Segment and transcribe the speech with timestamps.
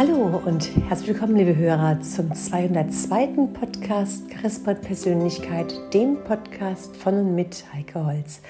[0.00, 3.48] Hallo und herzlich willkommen, liebe Hörer, zum 202.
[3.52, 8.40] Podcast Charisma Persönlichkeit, dem Podcast von und mit Heike Holz.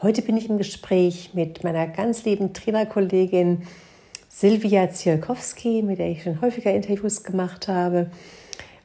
[0.00, 3.66] Heute bin ich im Gespräch mit meiner ganz lieben Trainerkollegin
[4.30, 8.10] Silvia Zielkowski, mit der ich schon häufiger Interviews gemacht habe.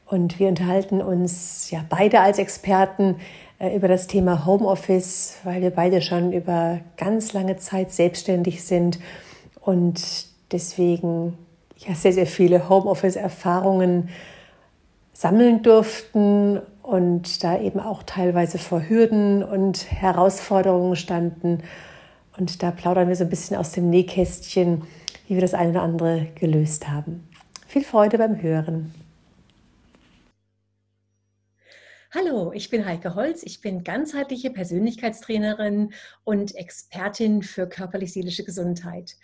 [0.06, 3.22] Und wir unterhalten uns ja beide als Experten
[3.58, 9.00] äh, über das Thema Homeoffice, weil wir beide schon über ganz lange Zeit selbstständig sind
[9.62, 11.38] und deswegen
[11.88, 14.10] ja sehr, sehr viele Homeoffice-Erfahrungen
[15.14, 21.64] sammeln durften und da eben auch teilweise vor Hürden und Herausforderungen standen.
[22.38, 24.84] Und da plaudern wir so ein bisschen aus dem Nähkästchen,
[25.28, 27.28] wie wir das eine oder andere gelöst haben.
[27.68, 28.94] Viel Freude beim Hören.
[32.14, 33.42] Hallo, ich bin Heike Holz.
[33.44, 35.94] Ich bin ganzheitliche Persönlichkeitstrainerin
[36.26, 39.16] und Expertin für körperlich-seelische Gesundheit.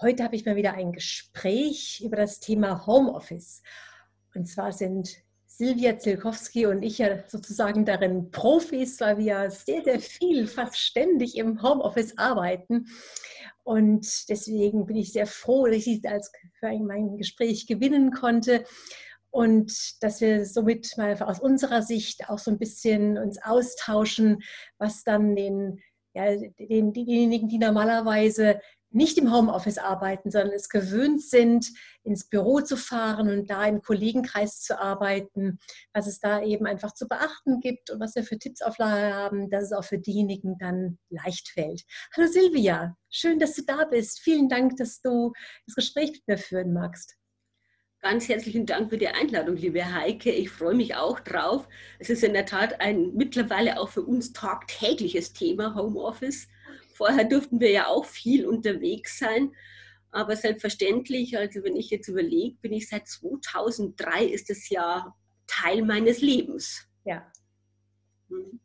[0.00, 3.62] Heute habe ich mal wieder ein Gespräch über das Thema Homeoffice.
[4.34, 10.00] Und zwar sind Silvia Zilkowski und ich ja sozusagen darin Profis, weil wir sehr, sehr
[10.00, 12.86] viel, fast ständig im Homeoffice arbeiten.
[13.62, 18.64] Und deswegen bin ich sehr froh, dass ich sie als für mein Gespräch gewinnen konnte
[19.30, 24.42] und dass wir somit mal aus unserer Sicht auch so ein bisschen uns austauschen,
[24.78, 25.80] was dann den,
[26.14, 28.60] ja, den, diejenigen, die normalerweise
[28.94, 31.72] nicht im Homeoffice arbeiten, sondern es gewöhnt sind,
[32.04, 35.58] ins Büro zu fahren und da im Kollegenkreis zu arbeiten,
[35.92, 39.14] was es da eben einfach zu beachten gibt und was wir für Tipps auf Lager
[39.14, 41.82] haben, dass es auch für diejenigen dann leicht fällt.
[42.16, 44.20] Hallo Silvia, schön, dass du da bist.
[44.20, 45.32] Vielen Dank, dass du
[45.66, 47.16] das Gespräch mit mir führen magst.
[48.00, 50.30] Ganz herzlichen Dank für die Einladung, liebe Heike.
[50.30, 51.66] Ich freue mich auch drauf.
[51.98, 56.46] Es ist in der Tat ein mittlerweile auch für uns tagtägliches Thema, Homeoffice.
[56.94, 59.52] Vorher durften wir ja auch viel unterwegs sein.
[60.10, 65.12] Aber selbstverständlich, also wenn ich jetzt überlege, bin ich seit 2003 ist das ja
[65.46, 66.86] Teil meines Lebens.
[67.04, 67.30] Ja.
[68.28, 68.60] Hm.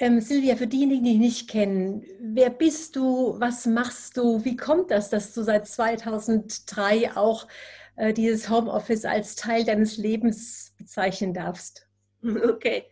[0.00, 4.56] Ähm, Silvia, für diejenigen, die dich nicht kennen, wer bist du, was machst du, wie
[4.56, 7.48] kommt das, dass du seit 2003 auch
[7.96, 11.86] äh, dieses Homeoffice als Teil deines Lebens bezeichnen darfst?
[12.20, 12.84] Okay,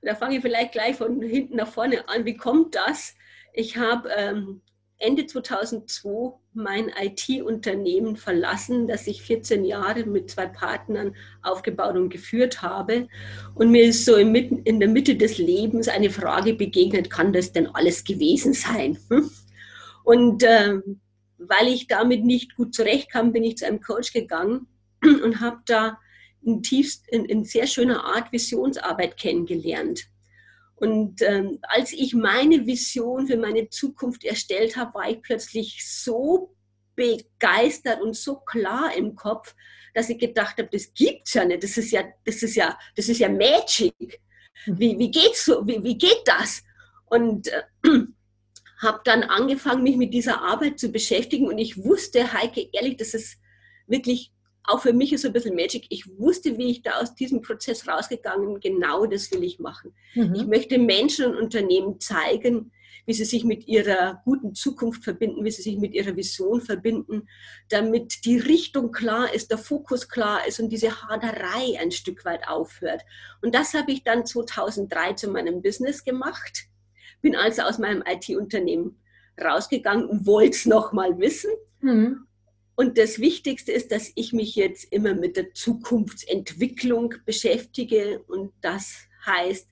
[0.00, 2.24] da fange ich vielleicht gleich von hinten nach vorne an.
[2.24, 3.14] Wie kommt das?
[3.52, 4.62] Ich habe ähm,
[4.98, 12.60] Ende 2002 mein IT-Unternehmen verlassen, das ich 14 Jahre mit zwei Partnern aufgebaut und geführt
[12.60, 13.08] habe.
[13.54, 17.66] Und mir ist so in der Mitte des Lebens eine Frage begegnet, kann das denn
[17.68, 18.98] alles gewesen sein?
[19.08, 19.30] Hm?
[20.04, 20.80] Und äh,
[21.38, 24.66] weil ich damit nicht gut zurechtkam, bin ich zu einem Coach gegangen
[25.02, 25.98] und habe da
[26.42, 30.04] in, tiefst, in, in sehr schöner Art Visionsarbeit kennengelernt.
[30.80, 36.56] Und ähm, als ich meine Vision für meine Zukunft erstellt habe, war ich plötzlich so
[36.96, 39.54] begeistert und so klar im Kopf,
[39.92, 41.62] dass ich gedacht habe, das gibt's ja nicht.
[41.62, 44.20] Das ist ja, das ist ja, das ist ja Magic.
[44.64, 45.66] Wie, wie geht's so?
[45.66, 46.62] Wie, wie geht das?
[47.06, 47.62] Und äh,
[48.78, 51.46] habe dann angefangen, mich mit dieser Arbeit zu beschäftigen.
[51.46, 53.38] Und ich wusste, Heike, ehrlich, das ist
[53.86, 54.32] wirklich
[54.64, 55.86] auch für mich ist so ein bisschen Magic.
[55.88, 58.60] Ich wusste, wie ich da aus diesem Prozess rausgegangen bin.
[58.60, 59.94] Genau das will ich machen.
[60.14, 60.34] Mhm.
[60.34, 62.70] Ich möchte Menschen und Unternehmen zeigen,
[63.06, 67.28] wie sie sich mit ihrer guten Zukunft verbinden, wie sie sich mit ihrer Vision verbinden,
[67.68, 72.46] damit die Richtung klar ist, der Fokus klar ist und diese Haderei ein Stück weit
[72.46, 73.02] aufhört.
[73.42, 76.66] Und das habe ich dann 2003 zu meinem Business gemacht.
[77.22, 79.00] Bin also aus meinem IT-Unternehmen
[79.40, 81.50] rausgegangen und wollte es nochmal wissen.
[81.80, 82.26] Mhm.
[82.80, 88.20] Und das Wichtigste ist, dass ich mich jetzt immer mit der Zukunftsentwicklung beschäftige.
[88.26, 89.68] Und das heißt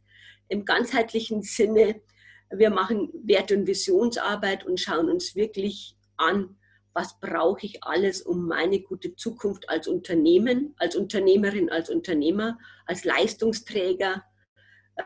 [0.48, 2.02] im ganzheitlichen Sinne,
[2.50, 6.58] wir machen Wert- und Visionsarbeit und schauen uns wirklich an,
[6.92, 13.04] was brauche ich alles, um meine gute Zukunft als Unternehmen, als Unternehmerin, als Unternehmer, als
[13.04, 14.22] Leistungsträger,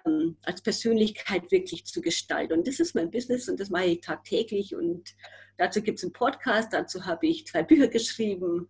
[0.04, 2.54] ähm, als Persönlichkeit wirklich zu gestalten.
[2.54, 5.14] Und das ist mein Business und das mache ich tagtäglich und
[5.56, 8.68] Dazu gibt es einen Podcast, dazu habe ich zwei Bücher geschrieben.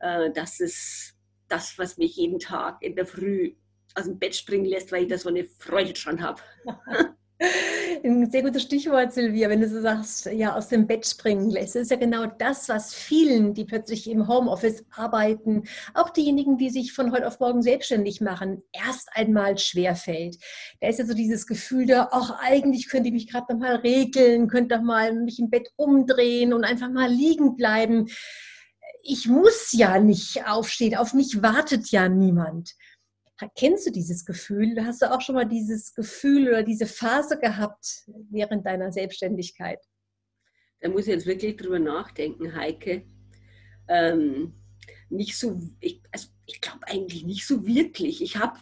[0.00, 1.14] Äh, das ist
[1.48, 3.54] das, was mich jeden Tag in der Früh
[3.94, 6.40] aus dem Bett springen lässt, weil ich da so eine Freude dran habe.
[8.04, 11.74] Ein sehr gutes Stichwort, Silvia, wenn du so sagst, ja, aus dem Bett springen lässt.
[11.74, 16.70] Das ist ja genau das, was vielen, die plötzlich im Homeoffice arbeiten, auch diejenigen, die
[16.70, 20.36] sich von heute auf morgen selbstständig machen, erst einmal schwerfällt.
[20.80, 23.76] Da ist ja so dieses Gefühl da, ach, eigentlich könnte ich mich gerade noch mal
[23.76, 28.08] regeln, könnte doch mal mich im Bett umdrehen und einfach mal liegen bleiben.
[29.04, 32.74] Ich muss ja nicht aufstehen, auf mich wartet ja niemand.
[33.56, 34.84] Kennst du dieses Gefühl?
[34.84, 39.80] Hast du auch schon mal dieses Gefühl oder diese Phase gehabt während deiner Selbstständigkeit?
[40.80, 43.04] Da muss ich jetzt wirklich drüber nachdenken, Heike.
[43.88, 44.54] Ähm,
[45.10, 48.22] nicht so, ich, also ich glaube eigentlich nicht so wirklich.
[48.22, 48.58] Ich habe,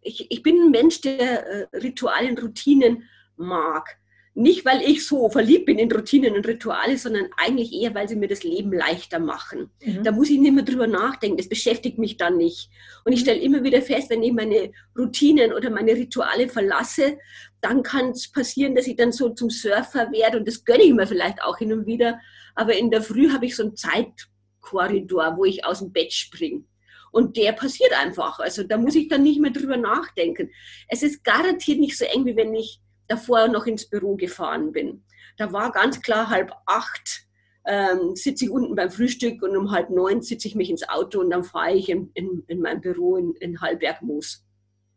[0.00, 3.98] ich, ich bin ein Mensch, der äh, Ritualen, Routinen mag.
[4.34, 8.16] Nicht, weil ich so verliebt bin in Routinen und Rituale, sondern eigentlich eher, weil sie
[8.16, 9.68] mir das Leben leichter machen.
[9.84, 10.04] Mhm.
[10.04, 12.70] Da muss ich nicht mehr drüber nachdenken, das beschäftigt mich dann nicht.
[13.04, 13.24] Und ich mhm.
[13.24, 17.18] stelle immer wieder fest, wenn ich meine Routinen oder meine Rituale verlasse,
[17.60, 20.94] dann kann es passieren, dass ich dann so zum Surfer werde und das gönne ich
[20.94, 22.18] mir vielleicht auch hin und wieder.
[22.54, 26.64] Aber in der Früh habe ich so einen Zeitkorridor, wo ich aus dem Bett springe.
[27.10, 28.38] Und der passiert einfach.
[28.38, 30.50] Also da muss ich dann nicht mehr drüber nachdenken.
[30.88, 32.80] Es ist garantiert nicht so eng, wie wenn ich
[33.12, 35.04] davor noch ins Büro gefahren bin.
[35.36, 37.26] Da war ganz klar halb acht,
[37.66, 41.20] ähm, sitze ich unten beim Frühstück und um halb neun sitze ich mich ins Auto
[41.20, 44.44] und dann fahre ich in, in, in mein Büro in, in Hallbergmoos.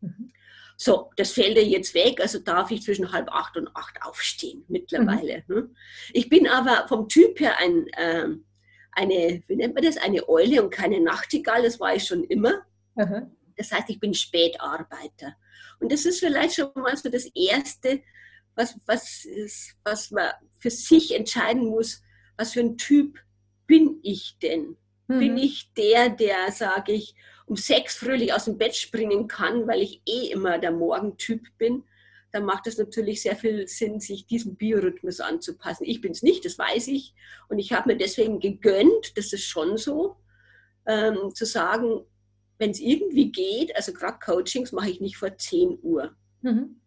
[0.02, 0.32] Mhm.
[0.78, 4.66] So, das fällt ja jetzt weg, also darf ich zwischen halb acht und acht aufstehen
[4.68, 5.44] mittlerweile.
[5.48, 5.56] Mhm.
[5.56, 5.70] Ne?
[6.12, 8.28] Ich bin aber vom Typ her ein, äh,
[8.92, 12.66] eine, wie nennt man das, eine Eule und keine Nachtigall, das war ich schon immer.
[12.96, 13.32] Mhm.
[13.58, 15.36] Das heißt, ich bin Spätarbeiter.
[15.80, 18.02] Und das ist vielleicht schon mal so das Erste,
[18.56, 22.02] was, was, ist, was man für sich entscheiden muss,
[22.38, 23.20] was für ein Typ
[23.68, 24.78] bin ich denn?
[25.08, 25.20] Mhm.
[25.20, 29.82] Bin ich der, der, sage ich, um sechs fröhlich aus dem Bett springen kann, weil
[29.82, 31.84] ich eh immer der Morgentyp bin?
[32.32, 35.86] Dann macht es natürlich sehr viel Sinn, sich diesem Biorhythmus anzupassen.
[35.86, 37.14] Ich bin es nicht, das weiß ich.
[37.48, 40.18] Und ich habe mir deswegen gegönnt, das ist schon so,
[40.86, 42.06] ähm, zu sagen,
[42.58, 46.16] wenn es irgendwie geht, also gerade Coachings mache ich nicht vor 10 Uhr.
[46.42, 46.82] Mhm.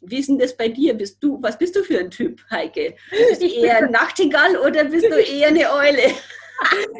[0.00, 0.94] Wie ist denn das bei dir?
[0.94, 2.94] Bist du, was bist du für ein Typ, Heike?
[3.10, 6.02] Bist du eher ein Nachtigall oder bist du eher eine Eule?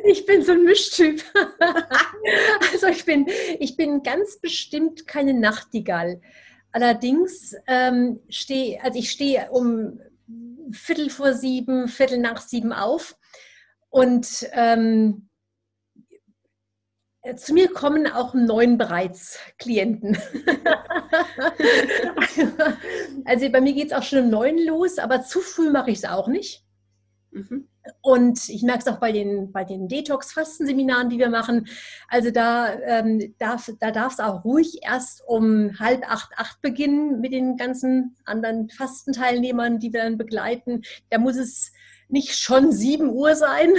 [0.05, 1.20] Ich bin so ein Mischtyp.
[2.73, 3.26] Also ich bin,
[3.58, 6.20] ich bin ganz bestimmt keine Nachtigall.
[6.70, 10.00] Allerdings ähm, stehe, also ich stehe um
[10.70, 13.17] Viertel vor sieben, Viertel nach sieben auf
[13.91, 15.27] und ähm, äh,
[17.36, 20.16] zu mir kommen auch neun bereits Klienten.
[23.25, 25.98] also bei mir geht es auch schon um neun los, aber zu früh mache ich
[25.98, 26.64] es auch nicht.
[27.30, 27.69] Mhm.
[28.02, 31.66] Und ich merke es auch bei den, bei den Detox-Fastenseminaren, die wir machen.
[32.08, 37.20] Also da ähm, darf da darf es auch ruhig erst um halb acht, acht beginnen
[37.20, 40.82] mit den ganzen anderen Fastenteilnehmern, die wir dann begleiten.
[41.10, 41.72] Da muss es
[42.08, 43.72] nicht schon sieben Uhr sein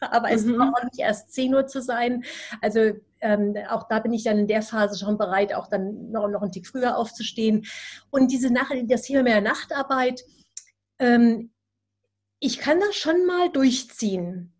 [0.00, 0.56] aber es mhm.
[0.56, 2.24] braucht nicht erst 10 Uhr zu sein.
[2.60, 6.28] Also ähm, auch da bin ich dann in der Phase schon bereit, auch dann noch,
[6.28, 7.66] noch einen Tick früher aufzustehen.
[8.10, 10.22] Und diese Nacht, das Thema mehr Nachtarbeit,
[10.98, 11.50] ähm,
[12.38, 14.52] ich kann das schon mal durchziehen,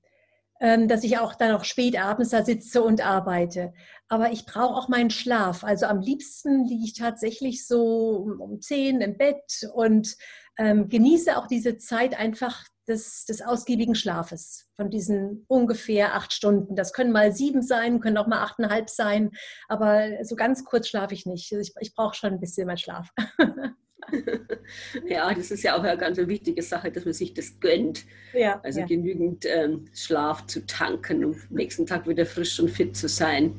[0.61, 3.75] ähm, dass ich auch dann auch spät abends da sitze und arbeite.
[4.09, 5.65] Aber ich brauche auch meinen Schlaf.
[5.65, 10.17] Also am liebsten liege ich tatsächlich so um, um 10 im Bett und
[10.59, 16.77] ähm, genieße auch diese Zeit einfach des, des ausgiebigen Schlafes, von diesen ungefähr acht Stunden.
[16.77, 19.31] Das können mal sieben sein, können auch mal achteinhalb sein,
[19.69, 21.53] aber so ganz kurz schlafe ich nicht.
[21.53, 23.11] Also ich, ich brauche schon ein bisschen mehr Schlaf.
[25.07, 28.05] ja, das ist ja auch eine ganz wichtige Sache, dass man sich das gönnt.
[28.33, 28.87] Ja, also ja.
[28.87, 33.55] genügend ähm, Schlaf zu tanken, um am nächsten Tag wieder frisch und fit zu sein.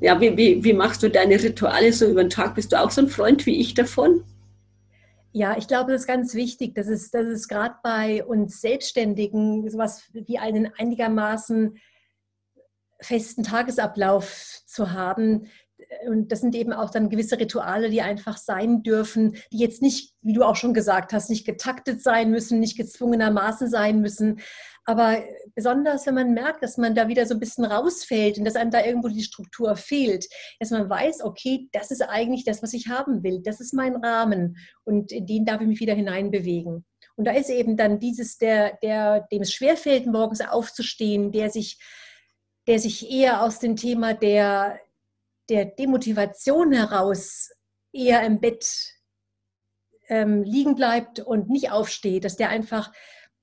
[0.00, 2.54] Ja, wie, wie, wie machst du deine Rituale so über den Tag?
[2.54, 4.24] Bist du auch so ein Freund wie ich davon?
[5.36, 6.76] Ja, ich glaube, das ist ganz wichtig.
[6.76, 11.76] Das ist, das ist gerade bei uns Selbstständigen sowas wie einen einigermaßen
[13.00, 15.48] festen Tagesablauf zu haben.
[16.06, 20.14] Und das sind eben auch dann gewisse Rituale, die einfach sein dürfen, die jetzt nicht,
[20.22, 24.38] wie du auch schon gesagt hast, nicht getaktet sein müssen, nicht gezwungenermaßen sein müssen,
[24.86, 25.24] aber
[25.54, 28.70] besonders, wenn man merkt, dass man da wieder so ein bisschen rausfällt und dass einem
[28.70, 30.26] da irgendwo die Struktur fehlt,
[30.60, 33.40] dass man weiß, okay, das ist eigentlich das, was ich haben will.
[33.42, 36.84] Das ist mein Rahmen und in den darf ich mich wieder hineinbewegen.
[37.16, 41.78] Und da ist eben dann dieses, der, der, dem es schwerfällt, morgens aufzustehen, der sich,
[42.66, 44.80] der sich eher aus dem Thema der,
[45.48, 47.50] der Demotivation heraus
[47.92, 48.66] eher im Bett
[50.08, 52.92] ähm, liegen bleibt und nicht aufsteht, dass der einfach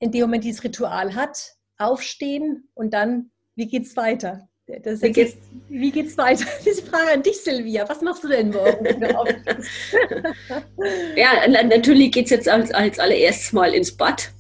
[0.02, 4.50] in dem Moment dieses Ritual hat, aufstehen und dann, wie geht's weiter?
[4.84, 5.36] Das wie, geht's,
[5.70, 6.46] wie geht's weiter?
[6.66, 7.88] Diese Frage an dich, Silvia.
[7.88, 8.86] Was machst du denn morgen?
[11.16, 14.32] ja, natürlich geht es jetzt als, als allererstes mal ins Bad.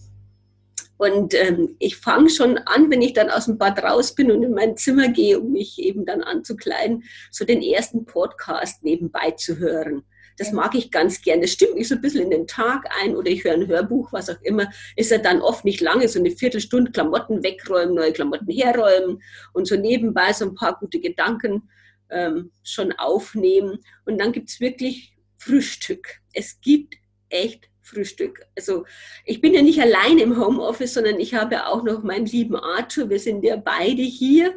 [0.97, 4.43] Und ähm, ich fange schon an, wenn ich dann aus dem Bad raus bin und
[4.43, 9.57] in mein Zimmer gehe, um mich eben dann anzukleiden, so den ersten Podcast nebenbei zu
[9.57, 10.03] hören.
[10.37, 11.41] Das mag ich ganz gern.
[11.41, 14.11] Das stimmt mich so ein bisschen in den Tag ein oder ich höre ein Hörbuch,
[14.11, 14.69] was auch immer.
[14.95, 19.21] Ist ja dann oft nicht lange, so eine Viertelstunde Klamotten wegräumen, neue Klamotten herräumen
[19.53, 21.69] und so nebenbei so ein paar gute Gedanken
[22.09, 23.79] ähm, schon aufnehmen.
[24.05, 26.07] Und dann gibt es wirklich Frühstück.
[26.33, 26.95] Es gibt
[27.29, 28.45] echt Frühstück.
[28.55, 28.85] Also
[29.25, 33.09] ich bin ja nicht allein im Homeoffice, sondern ich habe auch noch meinen lieben Arthur.
[33.09, 34.53] Wir sind ja beide hier.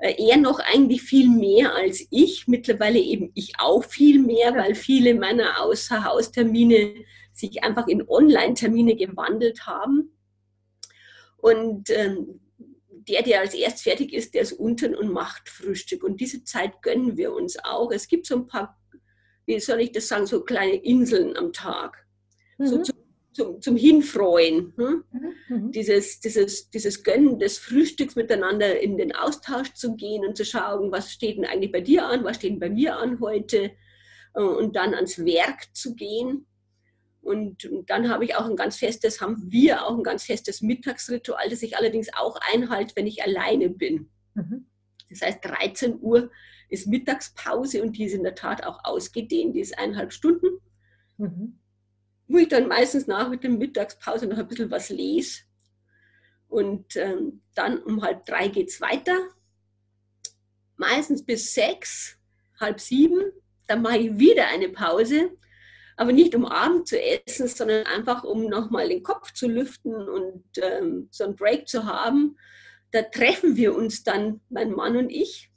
[0.00, 2.48] Äh, er noch eigentlich viel mehr als ich.
[2.48, 6.94] Mittlerweile eben ich auch viel mehr, weil viele meiner Außerhaustermine
[7.32, 10.16] sich einfach in Online-Termine gewandelt haben.
[11.36, 12.40] Und ähm,
[12.88, 16.02] der, der als erst fertig ist, der ist unten und macht Frühstück.
[16.02, 17.92] Und diese Zeit gönnen wir uns auch.
[17.92, 18.78] Es gibt so ein paar,
[19.46, 22.06] wie soll ich das sagen, so kleine Inseln am Tag.
[22.58, 22.66] Mhm.
[22.66, 22.89] So
[23.32, 24.72] zum, zum, Hinfreuen.
[24.76, 25.04] Hm?
[25.12, 25.34] Mhm.
[25.48, 25.72] mhm.
[25.72, 30.90] Dieses, dieses, dieses Gönnen des Frühstücks miteinander in den Austausch zu gehen und zu schauen,
[30.92, 33.72] was steht denn eigentlich bei dir an, was steht denn bei mir an heute.
[34.34, 36.46] Äh, und dann ans Werk zu gehen
[37.22, 41.48] und, dann habe ich auch ein ganz festes, haben wir auch ein ganz festes Mittagsritual,
[41.50, 44.08] das ich allerdings auch einhalte, wenn ich alleine bin.
[44.34, 44.66] Mhm.
[45.10, 46.30] Das heißt, 13 Uhr
[46.68, 50.60] ist Mittagspause und die ist in der Tat auch ausgedehnt, die ist eineinhalb Stunden.
[51.18, 51.58] Mhm.
[52.30, 55.40] Wo ich dann meistens nach mit der Mittagspause noch ein bisschen was lese.
[56.48, 59.16] Und ähm, dann um halb drei geht es weiter.
[60.76, 62.16] Meistens bis sechs,
[62.58, 63.20] halb sieben.
[63.66, 65.30] Dann mache ich wieder eine Pause
[66.00, 70.44] aber nicht um Abend zu essen, sondern einfach um nochmal den Kopf zu lüften und
[70.56, 72.38] ähm, so einen Break zu haben.
[72.90, 75.50] Da treffen wir uns dann, mein Mann und ich,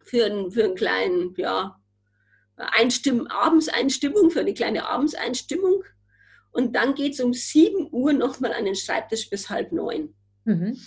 [0.00, 1.80] für einen, für einen kleinen, ja,
[2.56, 5.84] Einstimm Abendseinstimmung, für eine kleine Abendseinstimmung.
[6.52, 10.14] Und dann geht es um 7 Uhr nochmal an den Schreibtisch bis halb neun.
[10.44, 10.78] Mhm.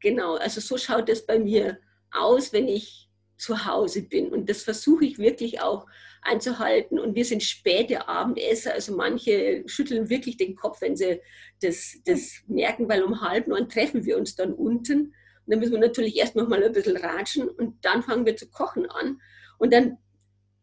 [0.00, 1.80] Genau, also so schaut es bei mir
[2.12, 4.28] aus, wenn ich zu Hause bin.
[4.28, 5.86] Und das versuche ich wirklich auch
[6.22, 6.98] einzuhalten.
[6.98, 8.72] Und wir sind späte Abendesser.
[8.72, 11.20] Also manche schütteln wirklich den Kopf, wenn sie
[11.60, 15.00] das, das merken, weil um halb neun treffen wir uns dann unten.
[15.00, 18.36] Und dann müssen wir natürlich erst noch mal ein bisschen ratschen und dann fangen wir
[18.36, 19.20] zu kochen an.
[19.58, 19.98] Und dann,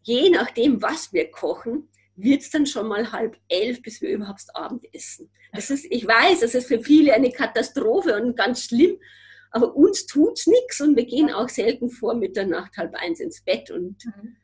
[0.03, 4.43] je nachdem, was wir kochen, wird es dann schon mal halb elf, bis wir überhaupt
[4.53, 5.31] Abend essen.
[5.51, 8.98] Das ist, ich weiß, das ist für viele eine Katastrophe und ganz schlimm,
[9.51, 13.41] aber uns tut es nichts und wir gehen auch selten vor Mitternacht halb eins ins
[13.41, 14.38] Bett und mhm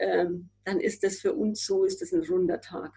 [0.00, 2.92] ähm, dann ist das für uns so, ist das ein runder Tag.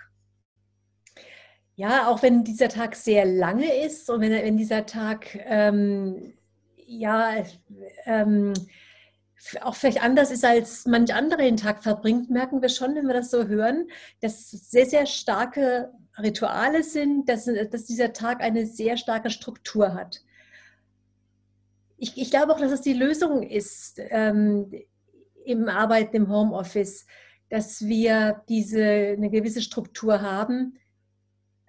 [1.76, 6.34] Ja, auch wenn dieser Tag sehr lange ist und wenn, wenn dieser Tag ähm,
[6.76, 7.44] ja
[8.06, 8.54] ähm,
[9.62, 13.14] auch vielleicht anders ist, als manch andere den Tag verbringt, merken wir schon, wenn wir
[13.14, 13.88] das so hören,
[14.22, 20.22] dass sehr, sehr starke Rituale sind, dass, dass dieser Tag eine sehr starke Struktur hat.
[21.98, 24.72] Ich, ich glaube auch, dass es die Lösung ist, ähm,
[25.46, 27.06] im Arbeiten im Homeoffice,
[27.50, 30.78] dass wir diese eine gewisse Struktur haben,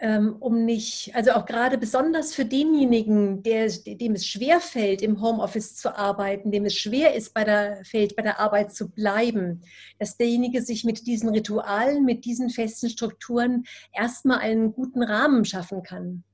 [0.01, 5.77] um nicht, also auch gerade besonders für denjenigen, der, dem es schwer fällt, im Homeoffice
[5.77, 9.63] zu arbeiten, dem es schwer ist, bei der, fällt, bei der Arbeit zu bleiben,
[9.99, 15.83] dass derjenige sich mit diesen Ritualen, mit diesen festen Strukturen erstmal einen guten Rahmen schaffen
[15.83, 16.25] kann.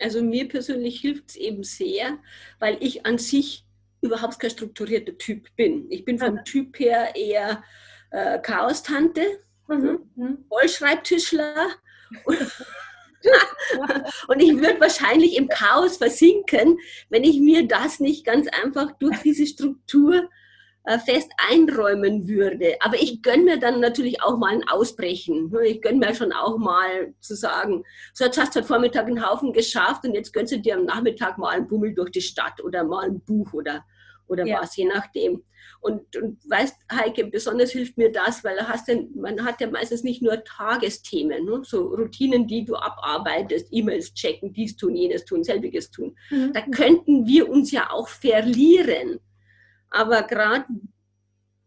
[0.00, 2.18] Also mir persönlich hilft es eben sehr,
[2.60, 3.64] weil ich an sich
[4.00, 5.90] überhaupt kein strukturierter Typ bin.
[5.90, 7.64] Ich bin vom Typ her eher
[8.12, 9.22] äh, Chaos-Tante,
[9.66, 9.98] mhm.
[10.14, 10.44] mhm.
[10.48, 11.68] Vollschreibtischler.
[14.28, 16.78] Und ich würde wahrscheinlich im Chaos versinken,
[17.10, 20.28] wenn ich mir das nicht ganz einfach durch diese Struktur
[20.88, 22.76] äh, fest einräumen würde.
[22.80, 25.52] Aber ich gönne mir dann natürlich auch mal ein Ausbrechen.
[25.64, 27.84] Ich gönne mir schon auch mal zu sagen,
[28.14, 30.86] so jetzt hast du heute Vormittag einen Haufen geschafft und jetzt gönnst du dir am
[30.86, 33.84] Nachmittag mal einen Bummel durch die Stadt oder mal ein Buch oder,
[34.28, 34.60] oder ja.
[34.60, 35.42] was, je nachdem.
[35.80, 40.02] Und, und weißt, Heike, besonders hilft mir das, weil hast denn, man hat ja meistens
[40.02, 41.60] nicht nur Tagesthemen, ne?
[41.64, 46.16] so Routinen, die du abarbeitest, E-Mails checken, dies tun, jenes tun, selbiges tun.
[46.30, 46.52] Mhm.
[46.52, 49.20] Da könnten wir uns ja auch verlieren.
[49.90, 50.66] Aber gerade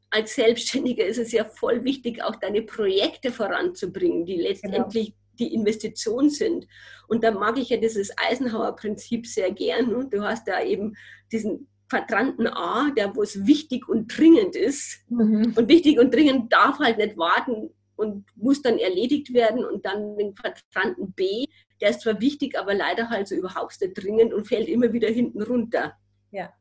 [0.09, 5.17] als Selbstständiger ist es ja voll wichtig, auch deine Projekte voranzubringen, die letztendlich genau.
[5.39, 6.67] die Investition sind.
[7.07, 9.95] Und da mag ich ja dieses Eisenhower-Prinzip sehr gern.
[9.95, 10.95] Und du hast da eben
[11.31, 15.03] diesen Quadranten A, der wo es wichtig und dringend ist.
[15.09, 15.53] Mhm.
[15.57, 19.65] Und wichtig und dringend darf halt nicht warten und muss dann erledigt werden.
[19.65, 21.47] Und dann den Quadranten B,
[21.81, 25.09] der ist zwar wichtig, aber leider halt so überhaupt nicht dringend und fällt immer wieder
[25.09, 25.97] hinten runter.
[26.31, 26.53] Ja.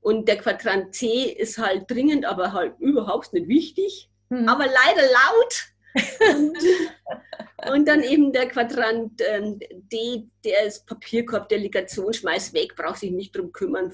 [0.00, 4.48] Und der Quadrant C ist halt dringend, aber halt überhaupt nicht wichtig, mhm.
[4.48, 5.72] aber leider laut.
[6.36, 6.58] Und,
[7.72, 13.10] und, dann eben der Quadrant ähm, D, der ist Papierkorb, Delegation, schmeiß weg, braucht sich
[13.10, 13.92] nicht drum kümmern.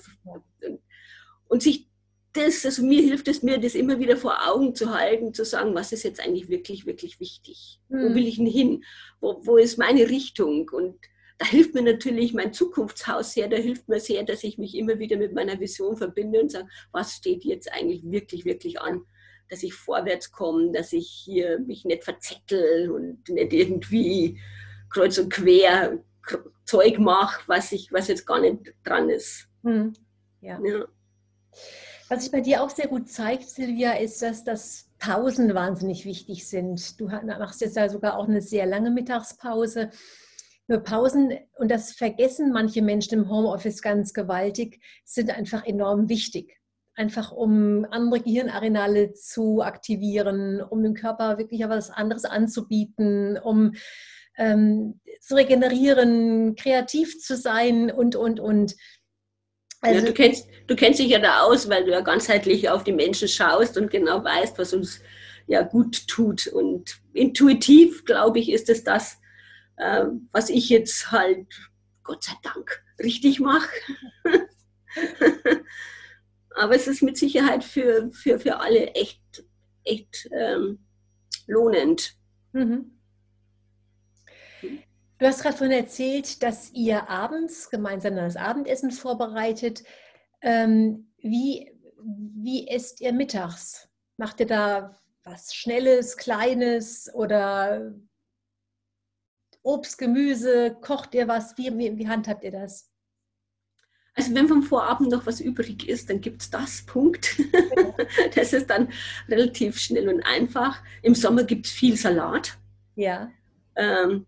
[1.48, 1.88] Und sich
[2.32, 5.74] das, also mir hilft es mir, das immer wieder vor Augen zu halten, zu sagen,
[5.74, 7.80] was ist jetzt eigentlich wirklich, wirklich wichtig?
[7.88, 8.02] Mhm.
[8.02, 8.84] Wo will ich denn hin?
[9.20, 10.70] Wo, wo ist meine Richtung?
[10.70, 10.96] Und
[11.38, 14.98] da hilft mir natürlich mein Zukunftshaus sehr, da hilft mir sehr, dass ich mich immer
[14.98, 19.02] wieder mit meiner Vision verbinde und sage, was steht jetzt eigentlich wirklich, wirklich an.
[19.52, 24.40] Dass ich vorwärts komme, dass ich hier mich nicht verzettel und nicht irgendwie
[24.88, 26.02] kreuz und quer
[26.64, 29.46] Zeug mache, was, was jetzt gar nicht dran ist.
[29.62, 29.92] Hm.
[30.40, 30.58] Ja.
[30.64, 30.86] ja.
[32.08, 36.48] Was sich bei dir auch sehr gut zeigt, Silvia, ist, dass das Pausen wahnsinnig wichtig
[36.48, 36.98] sind.
[36.98, 39.90] Du machst jetzt ja sogar auch eine sehr lange Mittagspause.
[40.66, 46.61] Nur Pausen, und das vergessen manche Menschen im Homeoffice ganz gewaltig, sind einfach enorm wichtig.
[46.94, 53.72] Einfach um andere Gehirnareale zu aktivieren, um dem Körper wirklich etwas anderes anzubieten, um
[54.36, 58.76] ähm, zu regenerieren, kreativ zu sein und, und, und.
[59.80, 62.84] Also, ja, du, kennst, du kennst dich ja da aus, weil du ja ganzheitlich auf
[62.84, 65.00] die Menschen schaust und genau weißt, was uns
[65.46, 66.46] ja gut tut.
[66.46, 69.18] Und intuitiv, glaube ich, ist es das,
[69.76, 71.46] äh, was ich jetzt halt,
[72.04, 73.68] Gott sei Dank, richtig mache.
[76.56, 79.44] Aber es ist mit Sicherheit für, für, für alle echt,
[79.84, 80.84] echt ähm,
[81.46, 82.16] lohnend.
[82.52, 82.98] Mhm.
[85.18, 89.84] Du hast gerade vorhin erzählt, dass ihr abends gemeinsam das Abendessen vorbereitet.
[90.40, 93.88] Ähm, wie, wie esst ihr mittags?
[94.16, 97.94] Macht ihr da was Schnelles, Kleines oder
[99.62, 100.76] Obst, Gemüse?
[100.80, 101.56] Kocht ihr was?
[101.56, 102.91] Wie, wie, wie handhabt ihr das?
[104.14, 107.40] Also wenn vom Vorabend noch was übrig ist, dann gibt es das, Punkt.
[108.34, 108.88] das ist dann
[109.28, 110.82] relativ schnell und einfach.
[111.00, 112.58] Im Sommer gibt es viel Salat.
[112.94, 113.30] Ja.
[113.74, 114.26] Ähm,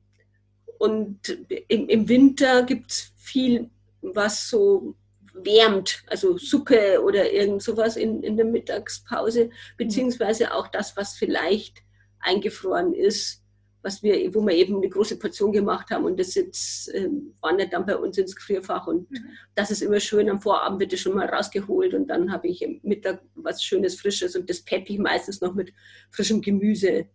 [0.79, 1.38] und
[1.69, 4.95] im, im Winter gibt es viel, was so
[5.35, 11.83] wärmt, also Suppe oder irgend sowas in, in der Mittagspause, beziehungsweise auch das, was vielleicht
[12.21, 13.43] eingefroren ist,
[13.85, 17.09] was wir, wo wir eben eine große Portion gemacht haben und das jetzt äh,
[17.43, 19.29] wandert dann bei uns ins Gefrierfach und mhm.
[19.55, 20.31] das ist immer schön.
[20.31, 24.01] Am Vorabend wird es schon mal rausgeholt und dann habe ich am Mittag was Schönes,
[24.01, 25.73] Frisches und das peppe ich meistens noch mit
[26.11, 27.07] frischem Gemüse,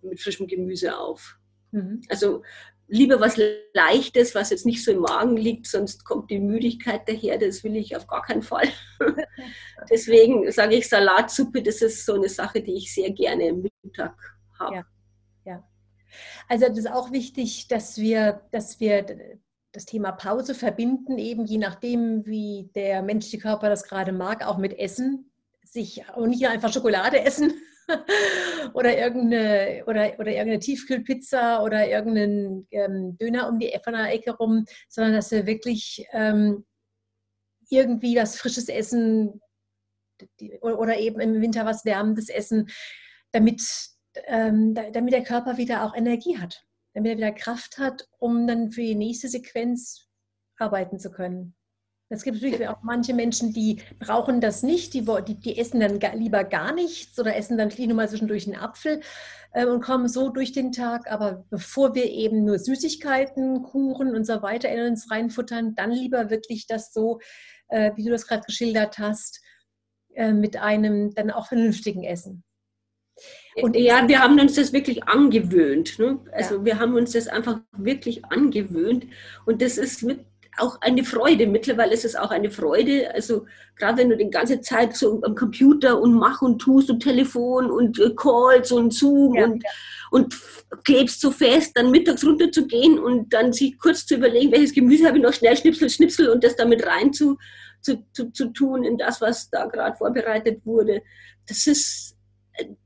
[0.00, 1.38] mit frischem Gemüse auf.
[1.70, 2.00] Mhm.
[2.08, 2.42] Also
[2.88, 3.38] lieber was
[3.74, 7.38] Leichtes, was jetzt nicht so im Magen liegt, sonst kommt die Müdigkeit daher.
[7.38, 8.68] Das will ich auf gar keinen Fall.
[9.90, 14.16] Deswegen sage ich Salatsuppe, das ist so eine Sache, die ich sehr gerne im Mittag
[14.58, 14.76] habe.
[14.76, 14.84] Ja.
[16.48, 19.06] Also das ist auch wichtig, dass wir, dass wir
[19.72, 24.58] das Thema Pause verbinden, eben je nachdem, wie der menschliche Körper das gerade mag, auch
[24.58, 25.30] mit Essen.
[25.62, 27.52] Sich und nicht einfach Schokolade essen,
[28.74, 34.64] oder irgendeine oder, oder irgendeine Tiefkühlpizza oder irgendeinen ähm, Döner um die von Ecke rum,
[34.88, 36.64] sondern dass wir wirklich ähm,
[37.70, 39.40] irgendwie was frisches Essen
[40.40, 42.68] die, oder eben im Winter was wärmendes Essen,
[43.32, 43.62] damit,
[44.26, 48.70] ähm, damit der Körper wieder auch Energie hat, damit er wieder Kraft hat, um dann
[48.70, 50.08] für die nächste Sequenz
[50.58, 51.54] arbeiten zu können.
[52.10, 55.98] Es gibt natürlich auch manche Menschen, die brauchen das nicht, die, die, die essen dann
[56.18, 59.00] lieber gar nichts oder essen dann nur mal zwischendurch einen Apfel
[59.52, 61.10] äh, und kommen so durch den Tag.
[61.10, 66.30] Aber bevor wir eben nur Süßigkeiten, Kuchen und so weiter in uns reinfuttern, dann lieber
[66.30, 67.20] wirklich das so,
[67.68, 69.40] äh, wie du das gerade geschildert hast,
[70.14, 72.44] äh, mit einem dann auch vernünftigen Essen.
[73.62, 75.98] Und ja, wir haben uns das wirklich angewöhnt.
[75.98, 76.18] Ne?
[76.32, 76.64] Also ja.
[76.64, 79.06] wir haben uns das einfach wirklich angewöhnt.
[79.46, 80.24] Und das ist mit
[80.56, 81.46] auch eine Freude.
[81.46, 83.12] Mittlerweile ist es auch eine Freude.
[83.14, 83.46] Also
[83.76, 87.70] gerade wenn du die ganze Zeit so am Computer und mach und tust und Telefon
[87.70, 89.70] und äh, Calls und Zoom ja, und, ja.
[90.10, 90.40] und
[90.84, 94.72] klebst so fest, dann mittags runter zu gehen und dann sich kurz zu überlegen, welches
[94.72, 97.36] Gemüse habe ich noch schnell schnipsel, schnipsel und das damit rein zu,
[97.80, 101.02] zu, zu, zu tun in das, was da gerade vorbereitet wurde.
[101.46, 102.13] Das ist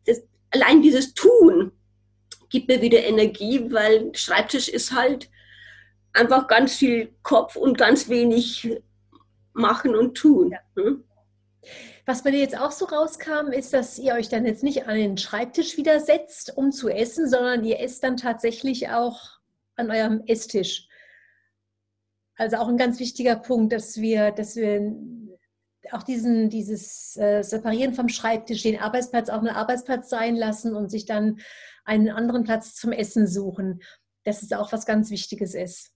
[0.06, 1.72] das, allein dieses Tun
[2.50, 5.30] gibt mir wieder Energie, weil Schreibtisch ist halt
[6.12, 8.80] einfach ganz viel Kopf und ganz wenig
[9.52, 10.54] machen und tun.
[10.76, 11.04] Hm?
[12.06, 14.96] Was bei dir jetzt auch so rauskam, ist, dass ihr euch dann jetzt nicht an
[14.96, 19.38] den Schreibtisch wieder setzt, um zu essen, sondern ihr esst dann tatsächlich auch
[19.76, 20.88] an eurem Esstisch.
[22.36, 24.80] Also auch ein ganz wichtiger Punkt, dass wir, dass wir
[25.92, 30.90] auch diesen, dieses äh, Separieren vom Schreibtisch, den Arbeitsplatz auch einen Arbeitsplatz sein lassen und
[30.90, 31.40] sich dann
[31.84, 33.82] einen anderen Platz zum Essen suchen.
[34.24, 35.92] dass es auch was ganz Wichtiges ist.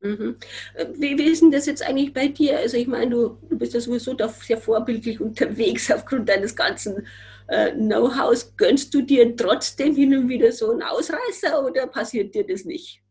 [0.00, 0.36] Mhm.
[0.74, 2.58] Äh, wie, wie ist denn das jetzt eigentlich bei dir?
[2.58, 7.06] Also ich meine, du, du bist ja sowieso da sehr vorbildlich unterwegs aufgrund deines ganzen
[7.48, 8.56] äh, Know-hows.
[8.56, 13.02] Gönnst du dir trotzdem hin und wieder so einen Ausreißer oder passiert dir das nicht?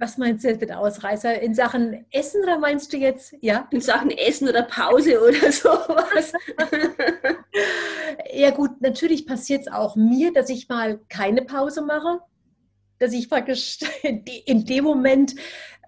[0.00, 1.40] Was meinst du jetzt mit Ausreißer?
[1.40, 3.68] In Sachen Essen oder meinst du jetzt, ja?
[3.70, 6.32] In Sachen Essen oder Pause oder sowas.
[8.32, 12.20] ja gut, natürlich passiert es auch mir, dass ich mal keine Pause mache
[13.00, 15.34] dass ich praktisch in dem Moment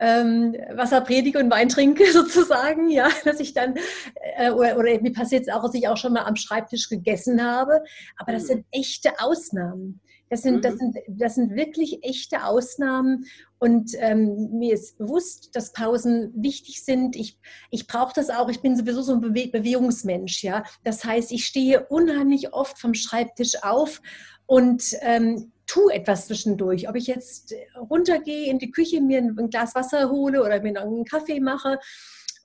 [0.01, 3.75] ähm, Wasser predige und Wein trinke sozusagen, ja, dass ich dann,
[4.37, 7.45] äh, oder, oder mir passiert es auch, dass ich auch schon mal am Schreibtisch gegessen
[7.45, 7.81] habe,
[8.17, 8.49] aber das mhm.
[8.49, 10.01] sind echte Ausnahmen.
[10.29, 10.79] Das sind, das, mhm.
[10.79, 13.27] sind, das sind wirklich echte Ausnahmen
[13.63, 17.15] und ähm, mir ist bewusst, dass Pausen wichtig sind.
[17.15, 17.39] Ich,
[17.71, 18.49] ich brauche das auch.
[18.49, 20.43] Ich bin sowieso so ein Bewe Bewegungsmensch.
[20.43, 20.65] Ja?
[20.83, 24.03] Das heißt, ich stehe unheimlich oft vom Schreibtisch auf
[24.47, 26.89] und ähm, tue etwas zwischendurch.
[26.89, 27.55] Ob ich jetzt
[27.89, 31.39] runtergehe in die Küche, mir ein, ein Glas Wasser hole oder mir noch einen Kaffee
[31.39, 31.79] mache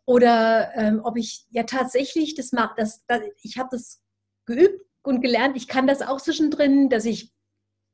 [0.05, 2.75] oder ähm, ob ich ja tatsächlich das mache.
[2.77, 4.03] Das, das, ich habe das
[4.45, 5.57] geübt und gelernt.
[5.57, 7.33] Ich kann das auch zwischendrin, dass ich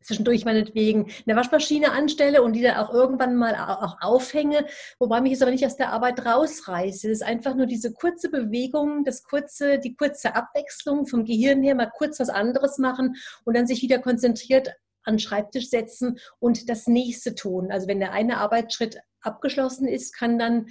[0.04, 4.66] zwischendurch meinetwegen eine Waschmaschine anstelle und die dann auch irgendwann mal auch aufhänge,
[5.00, 7.10] wobei mich es aber nicht aus der Arbeit rausreiße.
[7.10, 11.76] Es ist einfach nur diese kurze Bewegung, das kurze, die kurze Abwechslung vom Gehirn her,
[11.76, 16.70] mal kurz was anderes machen und dann sich wieder konzentriert an den Schreibtisch setzen und
[16.70, 17.72] das nächste tun.
[17.72, 20.68] Also wenn der eine Arbeitsschritt abgeschlossen ist, kann dann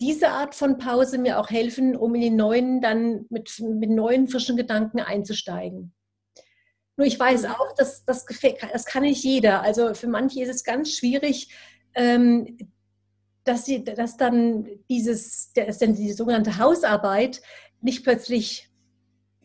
[0.00, 4.28] diese Art von Pause mir auch helfen, um in den neuen dann mit, mit neuen
[4.28, 5.94] frischen Gedanken einzusteigen.
[6.96, 7.50] Nur ich weiß mhm.
[7.50, 9.62] auch, dass das das kann nicht jeder.
[9.62, 11.48] Also für manche ist es ganz schwierig,
[11.94, 12.56] ähm,
[13.44, 17.40] dass, sie, dass dann dieses, dass dann die sogenannte Hausarbeit
[17.80, 18.70] nicht plötzlich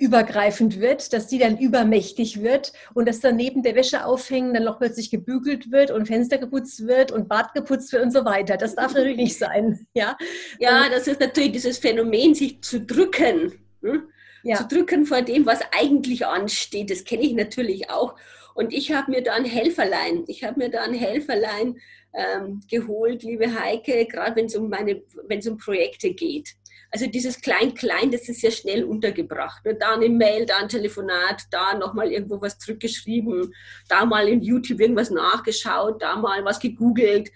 [0.02, 4.64] übergreifend wird, dass die dann übermächtig wird und dass dann neben der Wäsche aufhängen dann
[4.64, 8.58] noch plötzlich gebügelt wird und Fenster geputzt wird und Bad geputzt wird und so weiter.
[8.58, 9.86] Das darf natürlich nicht sein.
[9.94, 10.18] Ja,
[10.60, 13.54] ja das ist natürlich dieses Phänomen, sich zu drücken.
[13.84, 14.11] Hm?
[14.43, 14.58] Ja.
[14.58, 16.89] zu drücken vor dem, was eigentlich ansteht.
[16.89, 18.15] Das kenne ich natürlich auch.
[18.54, 21.77] Und ich habe mir da ein Helferlein, ich habe mir da ein Helferlein
[22.13, 26.56] ähm, geholt, liebe Heike, gerade wenn es um meine, wenn es um Projekte geht.
[26.93, 29.63] Also dieses Klein-Klein, das ist ja schnell untergebracht.
[29.80, 33.54] Da eine Mail, da ein Telefonat, da nochmal irgendwo was zurückgeschrieben,
[33.88, 37.32] da mal in YouTube irgendwas nachgeschaut, da mal was gegoogelt.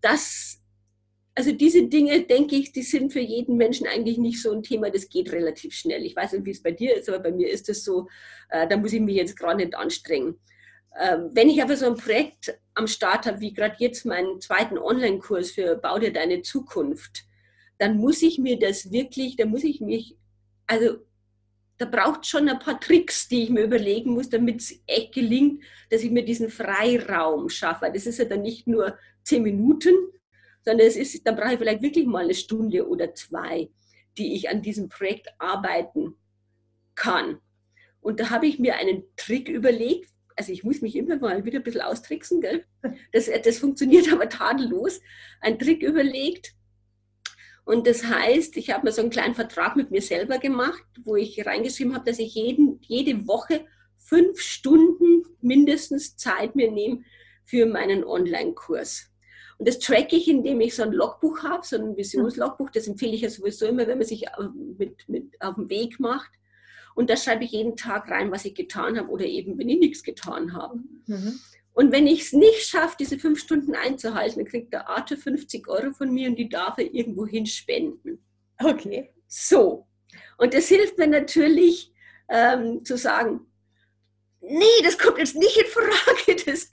[0.00, 0.59] Das
[1.34, 4.90] also diese Dinge, denke ich, die sind für jeden Menschen eigentlich nicht so ein Thema,
[4.90, 6.04] das geht relativ schnell.
[6.04, 8.08] Ich weiß nicht, wie es bei dir ist, aber bei mir ist es so,
[8.50, 10.38] äh, da muss ich mich jetzt gerade nicht anstrengen.
[11.00, 14.76] Ähm, wenn ich aber so ein Projekt am Start habe, wie gerade jetzt meinen zweiten
[14.76, 17.24] Online-Kurs für Bau dir deine Zukunft,
[17.78, 20.16] dann muss ich mir das wirklich, da muss ich mich,
[20.66, 20.98] also
[21.78, 25.62] da braucht schon ein paar Tricks, die ich mir überlegen muss, damit es echt gelingt,
[25.88, 27.90] dass ich mir diesen Freiraum schaffe.
[27.92, 29.94] Das ist ja dann nicht nur zehn Minuten,
[30.70, 33.68] sondern es ist, dann brauche ich vielleicht wirklich mal eine Stunde oder zwei,
[34.16, 36.14] die ich an diesem Projekt arbeiten
[36.94, 37.40] kann.
[38.00, 40.10] Und da habe ich mir einen Trick überlegt.
[40.36, 42.64] Also ich muss mich immer mal wieder ein bisschen austricksen, gell?
[43.12, 45.00] Das, das funktioniert aber tadellos.
[45.40, 46.54] Ein Trick überlegt.
[47.64, 51.16] Und das heißt, ich habe mir so einen kleinen Vertrag mit mir selber gemacht, wo
[51.16, 53.66] ich reingeschrieben habe, dass ich jeden, jede Woche
[53.98, 57.02] fünf Stunden mindestens Zeit mir nehme
[57.44, 59.09] für meinen Online-Kurs.
[59.60, 62.70] Und das tracke ich, indem ich so ein Logbuch habe, so ein Visionslogbuch.
[62.70, 64.24] Das empfehle ich ja sowieso immer, wenn man sich
[64.78, 66.30] mit, mit auf den Weg macht.
[66.94, 69.78] Und da schreibe ich jeden Tag rein, was ich getan habe oder eben, wenn ich
[69.78, 70.78] nichts getan habe.
[71.06, 71.38] Mhm.
[71.74, 75.68] Und wenn ich es nicht schaffe, diese fünf Stunden einzuhalten, dann kriegt der Arthur 50
[75.68, 78.24] Euro von mir und die darf er irgendwo hinspenden.
[78.64, 79.10] Okay.
[79.28, 79.86] So.
[80.38, 81.92] Und das hilft mir natürlich
[82.30, 83.40] ähm, zu sagen,
[84.40, 86.70] nee, das kommt jetzt nicht in Frage, dass,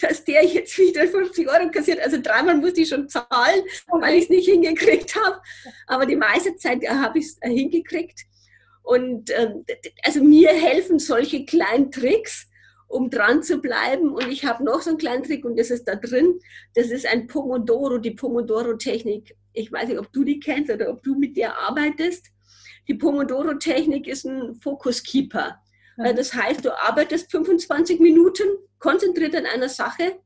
[0.00, 2.00] dass der jetzt wieder 50 Euro kassiert.
[2.00, 5.40] Also dreimal musste ich schon zahlen, weil ich es nicht hingekriegt habe.
[5.86, 8.22] Aber die meiste Zeit äh, habe ich es äh, hingekriegt.
[8.82, 9.64] Und ähm,
[10.04, 12.48] also mir helfen solche kleinen Tricks,
[12.88, 14.12] um dran zu bleiben.
[14.12, 16.38] Und ich habe noch so einen kleinen Trick und das ist da drin.
[16.74, 19.34] Das ist ein Pomodoro, die Pomodoro-Technik.
[19.52, 22.26] Ich weiß nicht, ob du die kennst oder ob du mit der arbeitest.
[22.86, 25.60] Die Pomodoro-Technik ist ein Focus Keeper.
[25.96, 26.16] Mhm.
[26.16, 28.44] Das heißt, du arbeitest 25 Minuten
[28.78, 30.20] konzentriert an einer Sache,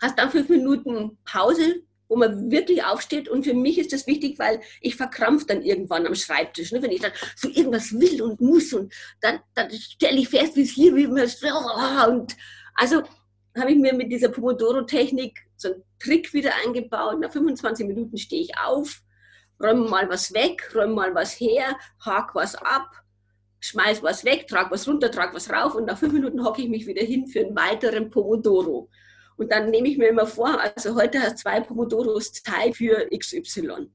[0.00, 3.28] hast dann fünf Minuten Pause, wo man wirklich aufsteht.
[3.28, 6.72] Und für mich ist das wichtig, weil ich verkrampfe dann irgendwann am Schreibtisch.
[6.72, 6.82] Ne?
[6.82, 10.62] Wenn ich dann so irgendwas will und muss und dann, dann stelle ich fest, wie
[10.62, 11.28] es hier, wie man
[12.08, 12.36] und
[12.74, 13.02] also
[13.58, 17.20] habe ich mir mit dieser Pomodoro-Technik so einen Trick wieder eingebaut.
[17.20, 19.02] Nach 25 Minuten stehe ich auf,
[19.62, 22.90] räume mal was weg, räume mal was her, hake was ab,
[23.60, 26.68] schmeiß was weg, trag was runter, trag was rauf und nach fünf Minuten hocke ich
[26.68, 28.88] mich wieder hin für einen weiteren Pomodoro.
[29.36, 33.90] Und dann nehme ich mir immer vor, also heute hast zwei Pomodoros Zeit für XY.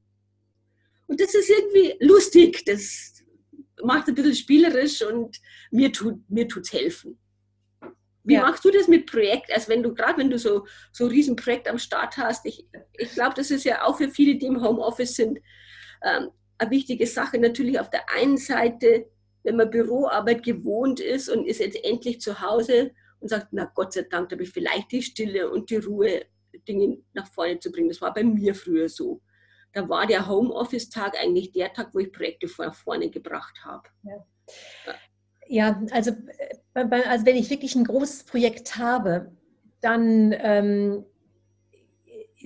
[1.06, 3.24] Und das ist irgendwie lustig, das
[3.82, 5.38] macht ein bisschen spielerisch und
[5.70, 7.18] mir tut mir tut's helfen.
[8.24, 8.42] Wie ja.
[8.42, 9.52] machst du das mit Projekt?
[9.52, 13.12] Also wenn du gerade wenn du so so ein Riesenprojekt am Start hast, ich, ich
[13.12, 15.38] glaube, das ist ja auch für viele, die im Homeoffice sind,
[16.02, 17.38] ähm, eine wichtige Sache.
[17.38, 19.06] Natürlich auf der einen Seite
[19.46, 23.92] wenn man Büroarbeit gewohnt ist und ist jetzt endlich zu Hause und sagt, na Gott
[23.92, 26.26] sei Dank, da habe ich vielleicht die Stille und die Ruhe,
[26.66, 27.88] Dinge nach vorne zu bringen.
[27.88, 29.22] Das war bei mir früher so.
[29.72, 33.88] Da war der Homeoffice-Tag eigentlich der Tag, wo ich Projekte nach vorne gebracht habe.
[34.02, 34.94] Ja.
[35.48, 36.10] Ja, also,
[36.74, 39.30] äh, also wenn ich wirklich ein großes Projekt habe,
[39.80, 41.04] dann ähm,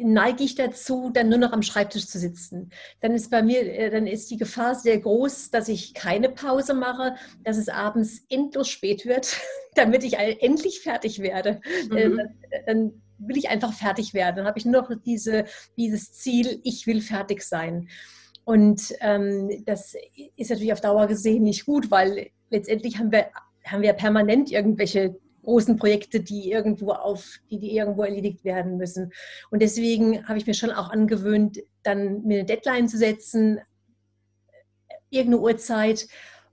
[0.03, 2.71] neige ich dazu, dann nur noch am Schreibtisch zu sitzen.
[3.01, 6.75] Dann ist bei mir, äh, dann ist die Gefahr sehr groß, dass ich keine Pause
[6.75, 9.37] mache, dass es abends endlos spät wird,
[9.75, 11.61] damit ich endlich fertig werde.
[11.95, 12.21] Äh, mhm.
[12.67, 14.37] Dann will ich einfach fertig werden.
[14.37, 15.45] Dann habe ich nur noch diese,
[15.77, 17.89] dieses Ziel, ich will fertig sein.
[18.45, 19.95] Und ähm, das
[20.37, 23.27] ist natürlich auf Dauer gesehen nicht gut, weil letztendlich haben wir,
[23.65, 29.13] haben wir permanent irgendwelche großen Projekte, die irgendwo auf, die, die irgendwo erledigt werden müssen.
[29.51, 33.61] Und deswegen habe ich mir schon auch angewöhnt, dann mir eine Deadline zu setzen,
[35.11, 36.07] irgendeine Uhrzeit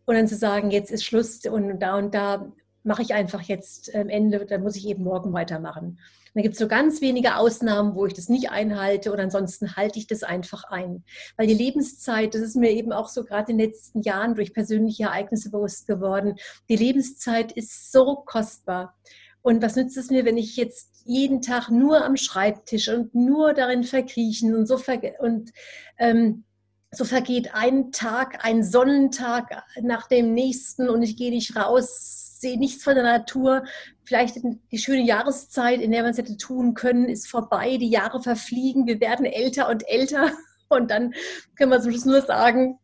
[0.06, 2.52] und dann zu sagen, jetzt ist Schluss und da und da
[2.84, 6.00] mache ich einfach jetzt am Ende, dann muss ich eben morgen weitermachen.
[6.38, 9.98] Dann gibt es so ganz wenige Ausnahmen, wo ich das nicht einhalte und ansonsten halte
[9.98, 11.04] ich das einfach ein.
[11.36, 14.54] Weil die Lebenszeit, das ist mir eben auch so gerade in den letzten Jahren durch
[14.54, 16.36] persönliche Ereignisse bewusst geworden,
[16.70, 18.96] die Lebenszeit ist so kostbar.
[19.42, 23.56] Und was nützt es mir, wenn ich jetzt jeden Tag nur am Schreibtisch und nur
[23.56, 25.52] darin verkriechen und so ver und
[25.98, 26.44] ähm,
[26.92, 32.58] so vergeht ein Tag, ein Sonnentag nach dem nächsten und ich gehe nicht raus sehe
[32.58, 33.64] nichts von der Natur.
[34.04, 34.38] Vielleicht
[34.72, 37.78] die schöne Jahreszeit, in der man es hätte tun können, ist vorbei.
[37.78, 38.88] Die Jahre verfliegen.
[38.88, 40.32] Wir werden älter und älter.
[40.70, 41.14] Und dann
[41.56, 42.78] können wir zum Schluss nur sagen,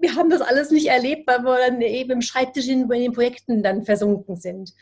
[0.00, 3.62] wir haben das alles nicht erlebt, weil wir dann eben im Schreibtisch in, den Projekten
[3.62, 4.72] dann versunken sind.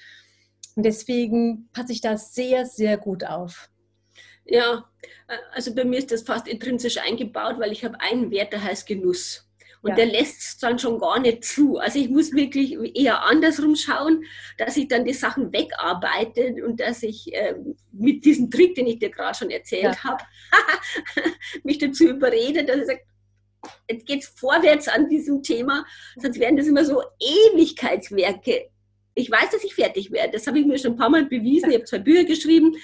[0.76, 3.68] Und deswegen passe ich da sehr, sehr gut auf.
[4.44, 4.88] Ja,
[5.52, 8.86] also bei mir ist das fast intrinsisch eingebaut, weil ich habe einen Wert, der heißt
[8.86, 9.47] Genuss.
[9.82, 9.96] Und ja.
[9.96, 11.78] der lässt es dann schon gar nicht zu.
[11.78, 14.24] Also ich muss wirklich eher andersrum schauen,
[14.56, 17.54] dass ich dann die Sachen wegarbeite und dass ich äh,
[17.92, 20.04] mit diesem Trick, den ich dir gerade schon erzählt ja.
[20.04, 20.24] habe,
[21.62, 23.00] mich dazu überrede, dass ich sage,
[23.90, 25.84] jetzt geht es vorwärts an diesem Thema,
[26.16, 28.70] sonst werden das immer so Ewigkeitswerke.
[29.14, 30.32] Ich weiß, dass ich fertig werde.
[30.32, 31.70] Das habe ich mir schon ein paar Mal bewiesen.
[31.70, 32.76] Ich habe zwei Bücher geschrieben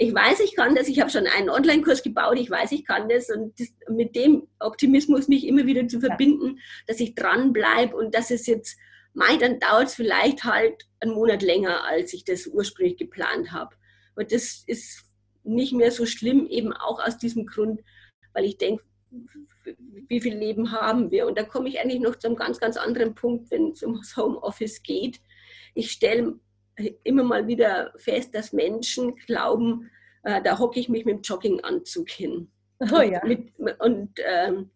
[0.00, 3.10] ich weiß, ich kann das, ich habe schon einen Online-Kurs gebaut, ich weiß, ich kann
[3.10, 6.62] das und das, mit dem Optimismus mich immer wieder zu verbinden, ja.
[6.86, 8.78] dass ich dranbleibe und dass es jetzt,
[9.12, 13.76] mei, dann dauert es vielleicht halt einen Monat länger, als ich das ursprünglich geplant habe.
[14.16, 15.04] Und das ist
[15.44, 17.82] nicht mehr so schlimm, eben auch aus diesem Grund,
[18.32, 18.82] weil ich denke,
[20.08, 21.26] wie viel Leben haben wir?
[21.26, 24.16] Und da komme ich eigentlich noch zu einem ganz, ganz anderen Punkt, wenn es ums
[24.16, 25.20] Homeoffice geht.
[25.74, 26.40] Ich stelle
[27.04, 29.90] immer mal wieder fest, dass Menschen glauben,
[30.22, 32.50] äh, da hocke ich mich mit dem Jogginganzug hin.
[32.92, 33.20] Oh ja.
[33.24, 34.70] Mit, und ähm,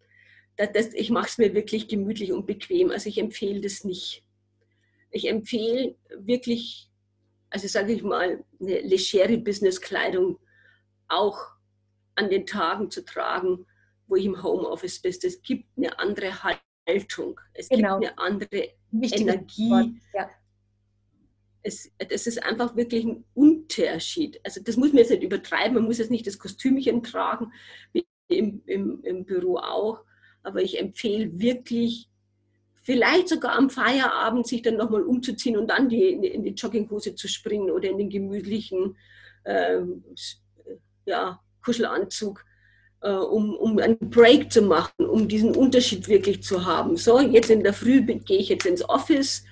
[0.57, 2.91] das, das, ich mache es mir wirklich gemütlich und bequem.
[2.91, 4.25] Also ich empfehle das nicht.
[5.11, 6.91] Ich empfehle wirklich,
[7.51, 10.39] also sage ich mal, eine legere Businesskleidung
[11.09, 11.39] auch
[12.17, 13.67] an den Tagen zu tragen,
[14.07, 15.13] wo ich im Homeoffice bin.
[15.13, 17.41] Es gibt eine andere Haltung.
[17.55, 17.99] Es genau.
[17.99, 20.01] gibt eine andere Wichtige Energie.
[20.13, 20.31] Ja
[21.65, 24.39] es, es ist einfach wirklich ein Unterschied.
[24.45, 27.53] Also das muss man jetzt nicht übertreiben, man muss jetzt nicht das Kostümchen tragen,
[27.93, 30.05] wie im, im, im Büro auch,
[30.43, 32.09] aber ich empfehle wirklich,
[32.83, 37.29] vielleicht sogar am Feierabend sich dann nochmal umzuziehen und dann die, in die Jogginghose zu
[37.29, 38.97] springen oder in den gemütlichen
[39.45, 39.81] äh,
[41.07, 42.45] ja, Kuschelanzug,
[43.01, 46.99] äh, um, um einen Break zu machen, um diesen Unterschied wirklich zu haben.
[46.99, 49.45] So, jetzt in der Früh gehe ich jetzt ins Office,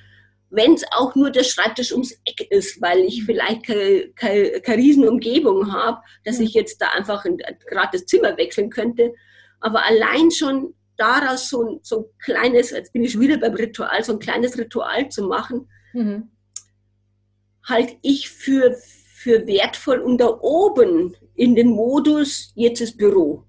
[0.52, 4.82] wenn es auch nur der Schreibtisch ums Eck ist, weil ich vielleicht keine, keine, keine
[4.82, 9.14] Riesenumgebung habe, dass ich jetzt da einfach gerade das Zimmer wechseln könnte.
[9.60, 14.12] Aber allein schon daraus so, so ein kleines, jetzt bin ich wieder beim Ritual, so
[14.12, 16.30] ein kleines Ritual zu machen, mhm.
[17.66, 18.76] halte ich für,
[19.14, 23.46] für wertvoll, um da oben in den Modus, jetzt ist Büro,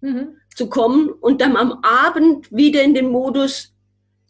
[0.00, 0.36] mhm.
[0.54, 3.74] zu kommen und dann am Abend wieder in den Modus,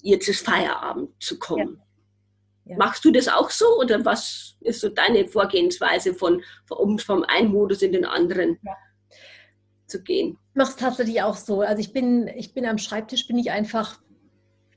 [0.01, 1.77] jetzt ist Feierabend zu kommen.
[1.79, 1.86] Ja.
[2.67, 2.77] Ja.
[2.77, 7.53] Machst du das auch so oder was ist so deine Vorgehensweise von, um vom einen
[7.53, 8.77] Modus in den anderen ja.
[9.87, 10.39] zu gehen?
[10.51, 11.61] Ich mache es tatsächlich auch so.
[11.61, 14.01] Also ich bin, ich bin am Schreibtisch, bin ich einfach,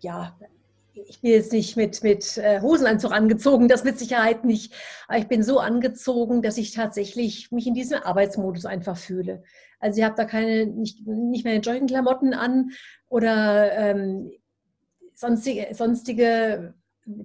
[0.01, 0.37] ja,
[0.93, 4.73] ich bin jetzt nicht mit, mit äh, Hosenanzug angezogen, das mit Sicherheit nicht.
[5.07, 9.43] Aber ich bin so angezogen, dass ich tatsächlich mich in diesem Arbeitsmodus einfach fühle.
[9.79, 12.71] Also ich habe da keine, nicht, nicht mehr Joggingklamotten an
[13.07, 14.31] oder ähm,
[15.15, 16.73] sonstige, sonstige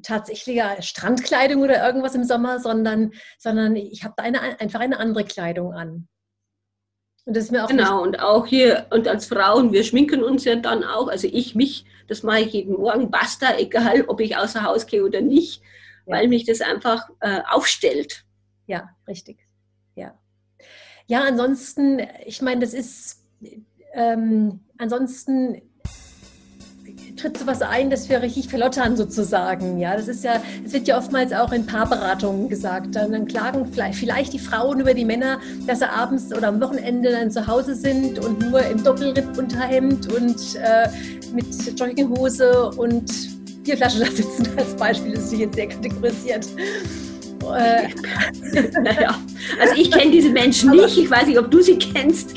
[0.02, 5.24] tatsächliche Strandkleidung oder irgendwas im Sommer, sondern, sondern ich habe da eine, einfach eine andere
[5.24, 6.08] Kleidung an.
[7.26, 10.44] Und das ist mir auch genau, und auch hier, und als Frauen, wir schminken uns
[10.44, 14.36] ja dann auch, also ich mich, das mache ich jeden Morgen, basta, egal ob ich
[14.36, 15.62] außer Haus gehe oder nicht,
[16.06, 16.16] ja.
[16.16, 18.24] weil mich das einfach äh, aufstellt.
[18.66, 19.38] Ja, richtig.
[19.94, 20.18] Ja.
[21.06, 23.24] Ja, ansonsten, ich meine, das ist,
[23.94, 25.62] ähm, ansonsten
[27.16, 29.78] tritt sowas ein, dass wir richtig verlottern sozusagen.
[29.78, 32.94] Ja, das ist ja, es wird ja oftmals auch in Paarberatungen gesagt.
[32.94, 36.61] Dann, dann klagen vielleicht, vielleicht, die Frauen über die Männer, dass sie abends oder am
[36.61, 40.88] Wochenende dann zu Hause sind und nur im Doppelripp-Unterhemd und äh,
[41.33, 41.46] mit
[41.78, 43.11] Jogginghose und
[43.64, 44.48] vier Flaschen da sitzen.
[44.57, 46.46] Als Beispiel ist sie jetzt sehr kategorisiert.
[47.52, 47.88] Äh,
[48.83, 49.18] naja,
[49.61, 52.35] also ich kenne diese Menschen nicht, ich weiß nicht, ob du sie kennst.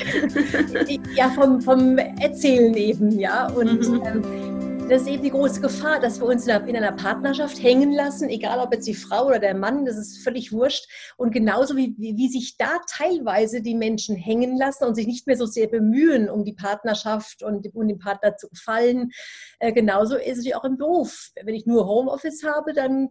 [1.14, 3.48] ja, vom, vom Erzählen eben, ja.
[3.48, 4.02] Und mhm.
[4.04, 4.47] ähm,
[4.88, 8.58] das ist eben die große Gefahr, dass wir uns in einer Partnerschaft hängen lassen, egal
[8.58, 10.88] ob jetzt die Frau oder der Mann, das ist völlig wurscht.
[11.18, 15.36] Und genauso wie, wie, sich da teilweise die Menschen hängen lassen und sich nicht mehr
[15.36, 19.10] so sehr bemühen, um die Partnerschaft und um dem Partner zu gefallen,
[19.58, 21.32] äh, genauso ist es auch im Beruf.
[21.42, 23.10] Wenn ich nur Homeoffice habe, dann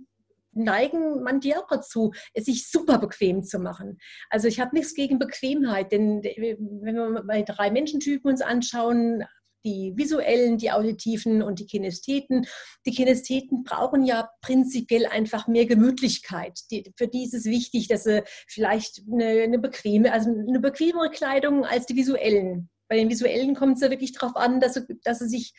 [0.53, 3.99] neigen manche auch dazu, es sich super bequem zu machen.
[4.31, 9.23] Also ich habe nichts gegen Bequemheit, denn wenn wir mal drei Menschentypen uns anschauen,
[9.67, 12.47] die visuellen, die auditiven und die Kinestheten.
[12.85, 16.59] Die Kinestheten brauchen ja prinzipiell einfach mehr Gemütlichkeit.
[16.71, 21.09] Die, für die ist es wichtig, dass sie vielleicht eine, eine bequeme, also eine bequemere
[21.09, 22.69] Kleidung als die visuellen.
[22.87, 25.53] Bei den visuellen kommt es ja wirklich darauf an, dass sie, dass sie sich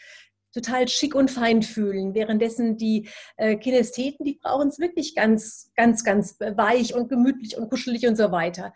[0.54, 2.14] total schick und fein fühlen.
[2.14, 7.68] Währenddessen die äh, Kinestheten, die brauchen es wirklich ganz, ganz, ganz weich und gemütlich und
[7.68, 8.72] kuschelig und so weiter.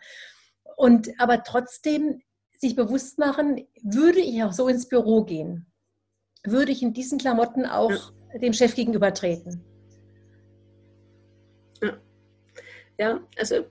[0.77, 2.21] Und aber trotzdem
[2.63, 5.65] sich bewusst machen, würde ich auch so ins Büro gehen?
[6.45, 8.39] Würde ich in diesen Klamotten auch ja.
[8.39, 9.61] dem Chef gegenüber treten?
[11.81, 11.99] Ja,
[12.97, 13.65] ja also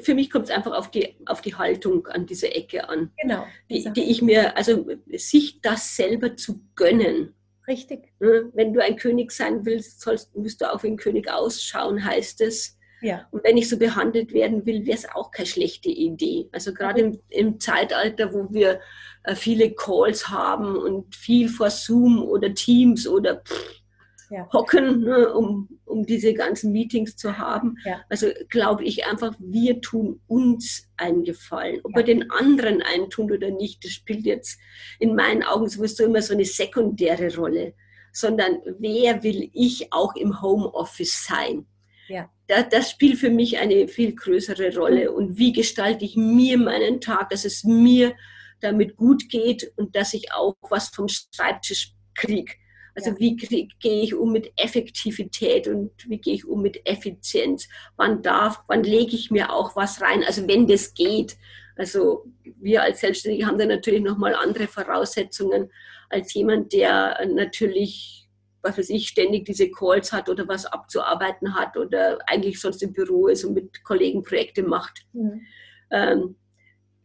[0.00, 3.12] für mich kommt es einfach auf die, auf die Haltung an dieser Ecke an.
[3.22, 3.46] Genau.
[3.70, 7.34] Die, die ich mir, also sich das selber zu gönnen.
[7.68, 8.12] Richtig.
[8.18, 12.04] Ne, wenn du ein König sein willst, sollst, musst du auch wie ein König ausschauen,
[12.04, 12.77] heißt es.
[13.00, 13.26] Ja.
[13.30, 16.48] Und wenn ich so behandelt werden will, wäre es auch keine schlechte Idee.
[16.52, 18.80] Also gerade im, im, Zeitalter, wo wir
[19.24, 23.82] äh, viele Calls haben und viel vor Zoom oder Teams oder pff,
[24.30, 24.48] ja.
[24.52, 27.76] hocken, ne, um, um diese ganzen Meetings zu haben.
[27.84, 28.00] Ja.
[28.08, 31.80] Also glaube ich einfach, wir tun uns einen Gefallen.
[31.84, 31.98] Ob ja.
[31.98, 34.58] wir den anderen einen tun oder nicht, das spielt jetzt
[34.98, 37.74] in meinen Augen sowieso immer so eine sekundäre Rolle.
[38.12, 41.66] Sondern wer will ich auch im Homeoffice sein?
[42.08, 42.30] Ja.
[42.46, 45.12] Das, das spielt für mich eine viel größere Rolle.
[45.12, 48.14] Und wie gestalte ich mir meinen Tag, dass es mir
[48.60, 52.52] damit gut geht und dass ich auch was vom Schreibtisch kriege.
[52.94, 53.18] Also ja.
[53.18, 57.68] wie gehe ich um mit Effektivität und wie gehe ich um mit Effizienz?
[57.96, 60.24] Wann darf, wann lege ich mir auch was rein?
[60.24, 61.36] Also wenn das geht.
[61.76, 65.70] Also wir als Selbstständige haben da natürlich nochmal andere Voraussetzungen
[66.10, 68.17] als jemand, der natürlich
[68.62, 72.92] was weiß ich, ständig diese Calls hat oder was abzuarbeiten hat oder eigentlich sonst im
[72.92, 75.06] Büro ist und mit Kollegen Projekte macht.
[75.12, 75.42] Mhm.
[75.90, 76.36] Ähm,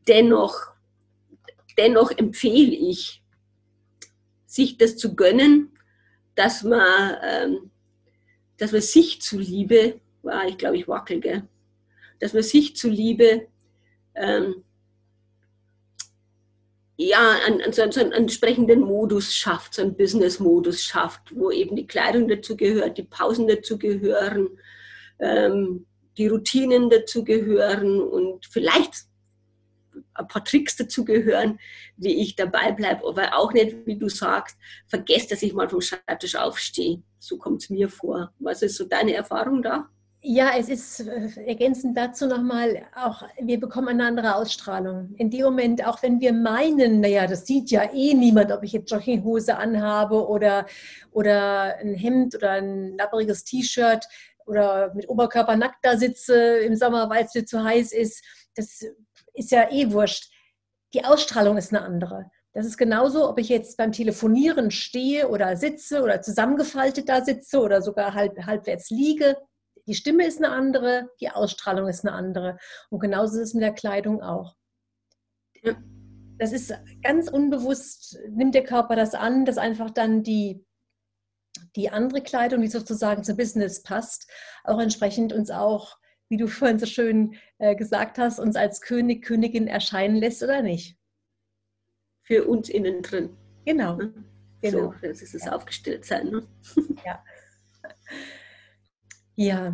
[0.07, 0.55] dennoch,
[1.77, 3.21] dennoch empfehle ich,
[4.45, 5.71] sich das zu gönnen,
[6.35, 7.71] dass man, ähm,
[8.57, 11.47] dass man sich zuliebe, ah, ich glaube, ich wackel, gell?
[12.19, 13.47] dass man sich zuliebe
[14.15, 14.63] ähm,
[16.97, 21.87] ja, einen, so, so einen entsprechenden Modus schafft, so einen Business-Modus schafft, wo eben die
[21.87, 24.49] Kleidung dazu gehört, die Pausen dazu gehören,
[25.19, 25.85] ähm,
[26.17, 29.05] die Routinen dazu gehören und vielleicht
[30.13, 31.59] ein paar Tricks dazu gehören,
[31.97, 35.81] wie ich dabei bleibe, aber auch nicht, wie du sagst, vergesst, dass ich mal vom
[35.81, 37.01] Schreibtisch aufstehe.
[37.19, 38.33] So kommt es mir vor.
[38.39, 39.89] Was ist so deine Erfahrung da?
[40.25, 45.13] Ja, es ist äh, ergänzend dazu nochmal auch, wir bekommen eine andere Ausstrahlung.
[45.17, 48.71] In dem Moment, auch wenn wir meinen, naja, das sieht ja eh niemand, ob ich
[48.71, 50.65] jetzt Jogginghose anhabe oder,
[51.11, 54.07] oder ein Hemd oder ein lapperiges T-Shirt
[54.45, 58.23] oder mit Oberkörper nackt da sitze im Sommer, weil es mir zu heiß ist.
[58.55, 58.81] Das
[59.33, 60.31] ist ja eh wurscht.
[60.93, 62.31] Die Ausstrahlung ist eine andere.
[62.53, 67.59] Das ist genauso, ob ich jetzt beim Telefonieren stehe oder sitze oder zusammengefaltet da sitze
[67.59, 69.35] oder sogar halb, halbwärts liege
[69.87, 72.57] die Stimme ist eine andere, die Ausstrahlung ist eine andere.
[72.89, 74.55] Und genauso ist es mit der Kleidung auch.
[76.37, 80.65] Das ist ganz unbewusst, nimmt der Körper das an, dass einfach dann die,
[81.75, 84.29] die andere Kleidung, die sozusagen zum Business passt,
[84.63, 85.97] auch entsprechend uns auch,
[86.29, 90.61] wie du vorhin so schön äh, gesagt hast, uns als König, Königin erscheinen lässt oder
[90.61, 90.97] nicht.
[92.23, 93.37] Für uns innen drin.
[93.65, 93.97] Genau.
[93.97, 94.13] Ne?
[94.61, 94.91] genau.
[94.91, 95.51] So, das ist es ja.
[95.53, 96.29] aufgestellt sein.
[96.29, 96.47] Ne?
[97.05, 97.23] Ja.
[99.35, 99.73] Ja,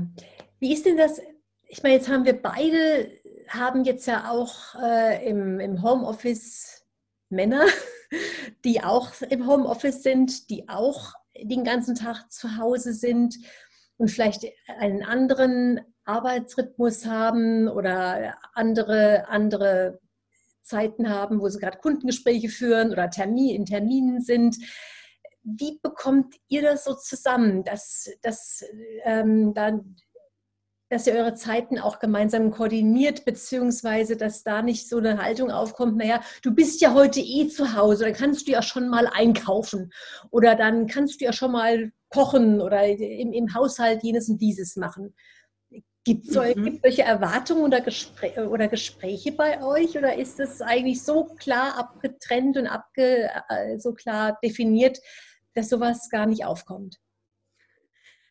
[0.60, 1.22] wie ist denn das?
[1.68, 3.12] Ich meine, jetzt haben wir beide,
[3.49, 6.86] haben jetzt ja auch äh, im, im Homeoffice
[7.30, 7.66] Männer,
[8.66, 13.36] die auch im Homeoffice sind, die auch den ganzen Tag zu Hause sind
[13.97, 14.45] und vielleicht
[14.80, 19.99] einen anderen Arbeitsrhythmus haben oder andere, andere
[20.64, 24.57] Zeiten haben, wo sie gerade Kundengespräche führen oder Termin, in Terminen sind.
[25.58, 28.64] Wie bekommt ihr das so zusammen, dass, dass,
[29.04, 29.95] ähm, dann,
[30.89, 35.97] dass ihr eure Zeiten auch gemeinsam koordiniert, beziehungsweise dass da nicht so eine Haltung aufkommt,
[35.97, 39.91] naja, du bist ja heute eh zu Hause, dann kannst du ja schon mal einkaufen
[40.32, 44.76] oder dann kannst du ja schon mal kochen oder im, im Haushalt jenes und dieses
[44.76, 45.14] machen.
[46.06, 46.80] Gibt es mhm.
[46.82, 52.58] solche Erwartungen oder, Gespräch, oder Gespräche bei euch oder ist es eigentlich so klar abgetrennt
[52.58, 54.97] und abge, äh, so klar definiert,
[55.54, 56.97] dass sowas gar nicht aufkommt?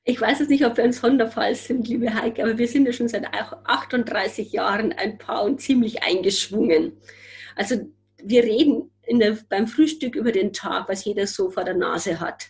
[0.05, 2.93] Ich weiß es nicht, ob wir ein Sonderfall sind, liebe Heike, aber wir sind ja
[2.93, 6.97] schon seit 38 Jahren ein Paar und ziemlich eingeschwungen.
[7.57, 7.77] Also
[8.17, 12.47] wir reden der, beim Frühstück über den Tag, was jeder so vor der Nase hat.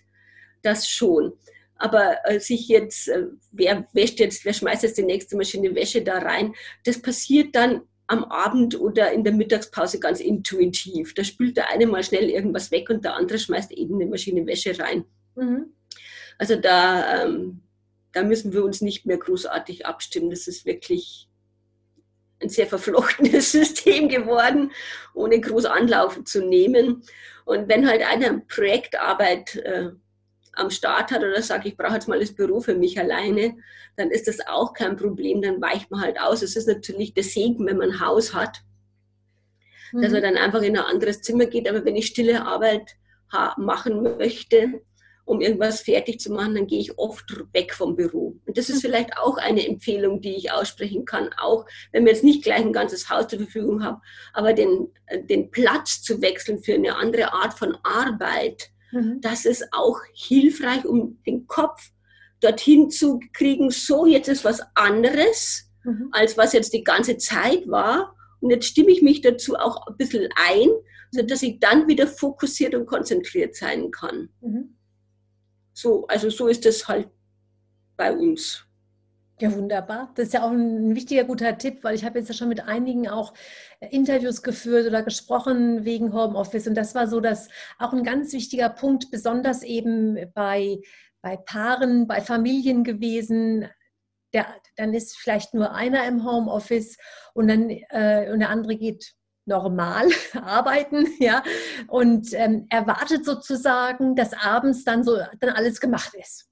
[0.63, 1.33] Das schon.
[1.77, 6.03] Aber äh, sich jetzt, äh, wer wäscht jetzt, wer schmeißt jetzt die nächste Maschine Wäsche
[6.03, 6.55] da rein,
[6.85, 11.15] das passiert dann am Abend oder in der Mittagspause ganz intuitiv.
[11.15, 14.47] Da spült der eine mal schnell irgendwas weg und der andere schmeißt eben eine Maschine
[14.47, 15.05] Wäsche rein.
[15.37, 15.73] Mhm.
[16.39, 17.61] Also da, ähm,
[18.13, 20.31] da müssen wir uns nicht mehr großartig abstimmen.
[20.31, 21.29] Das ist wirklich
[22.41, 24.73] ein sehr verflochtenes System geworden,
[25.15, 27.03] ohne groß Anlauf zu nehmen.
[27.45, 29.91] Und wenn halt einer Projektarbeit äh,
[30.59, 33.57] am Start hat oder sagt, ich brauche jetzt mal das Büro für mich alleine,
[33.97, 36.43] dann ist das auch kein Problem, dann weicht man halt aus.
[36.43, 38.63] Es ist natürlich der Segen, wenn man ein Haus hat,
[39.93, 40.03] mhm.
[40.03, 41.69] dass man dann einfach in ein anderes Zimmer geht.
[41.69, 42.97] Aber wenn ich stille Arbeit
[43.57, 44.81] machen möchte,
[45.25, 48.41] um irgendwas fertig zu machen, dann gehe ich oft weg vom Büro.
[48.47, 48.89] Und das ist mhm.
[48.89, 52.73] vielleicht auch eine Empfehlung, die ich aussprechen kann, auch wenn wir jetzt nicht gleich ein
[52.73, 54.01] ganzes Haus zur Verfügung haben,
[54.33, 54.89] aber den,
[55.29, 59.21] den Platz zu wechseln für eine andere Art von Arbeit, Mhm.
[59.21, 61.91] Das ist auch hilfreich, um den Kopf
[62.41, 66.09] dorthin zu kriegen, so jetzt ist was anderes, mhm.
[66.13, 68.15] als was jetzt die ganze Zeit war.
[68.41, 70.69] Und jetzt stimme ich mich dazu auch ein bisschen ein,
[71.11, 74.29] sodass ich dann wieder fokussiert und konzentriert sein kann.
[74.41, 74.77] Mhm.
[75.73, 77.09] So, also so ist das halt
[77.97, 78.65] bei uns.
[79.41, 80.11] Ja, wunderbar.
[80.17, 82.67] Das ist ja auch ein wichtiger, guter Tipp, weil ich habe jetzt ja schon mit
[82.67, 83.35] einigen auch
[83.79, 86.67] äh, Interviews geführt oder gesprochen wegen Homeoffice.
[86.67, 90.81] Und das war so, dass auch ein ganz wichtiger Punkt, besonders eben bei,
[91.23, 93.69] bei Paaren, bei Familien gewesen.
[94.35, 96.97] Der, dann ist vielleicht nur einer im Homeoffice
[97.33, 99.15] und dann äh, und der andere geht
[99.47, 101.43] normal arbeiten, ja,
[101.87, 106.48] und ähm, erwartet sozusagen, dass abends dann so dann alles gemacht ist.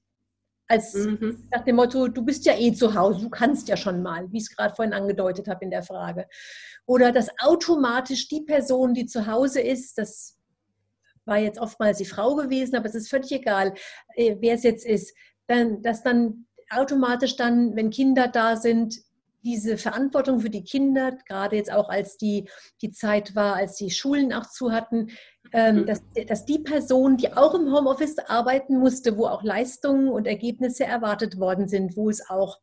[0.68, 1.48] Als mhm.
[1.52, 4.38] nach dem Motto, du bist ja eh zu Hause, du kannst ja schon mal, wie
[4.38, 6.26] ich es gerade vorhin angedeutet habe in der Frage.
[6.86, 10.36] Oder dass automatisch die Person, die zu Hause ist, das
[11.24, 13.74] war jetzt oftmals die Frau gewesen, aber es ist völlig egal,
[14.14, 15.14] äh, wer es jetzt ist,
[15.46, 18.96] dann, dass dann automatisch dann, wenn Kinder da sind,
[19.46, 22.48] diese Verantwortung für die Kinder, gerade jetzt auch als die,
[22.82, 25.10] die Zeit war, als die Schulen auch zu hatten,
[25.53, 25.86] ähm, mhm.
[25.86, 30.84] dass, dass die Person, die auch im Homeoffice arbeiten musste, wo auch Leistungen und Ergebnisse
[30.84, 32.59] erwartet worden sind, wo es auch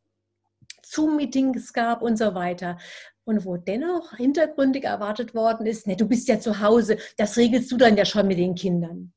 [0.84, 2.78] Zoom-Meetings gab und so weiter.
[3.24, 7.72] Und wo dennoch hintergründig erwartet worden ist, ne, du bist ja zu Hause, das regelst
[7.72, 9.12] du dann ja schon mit den Kindern.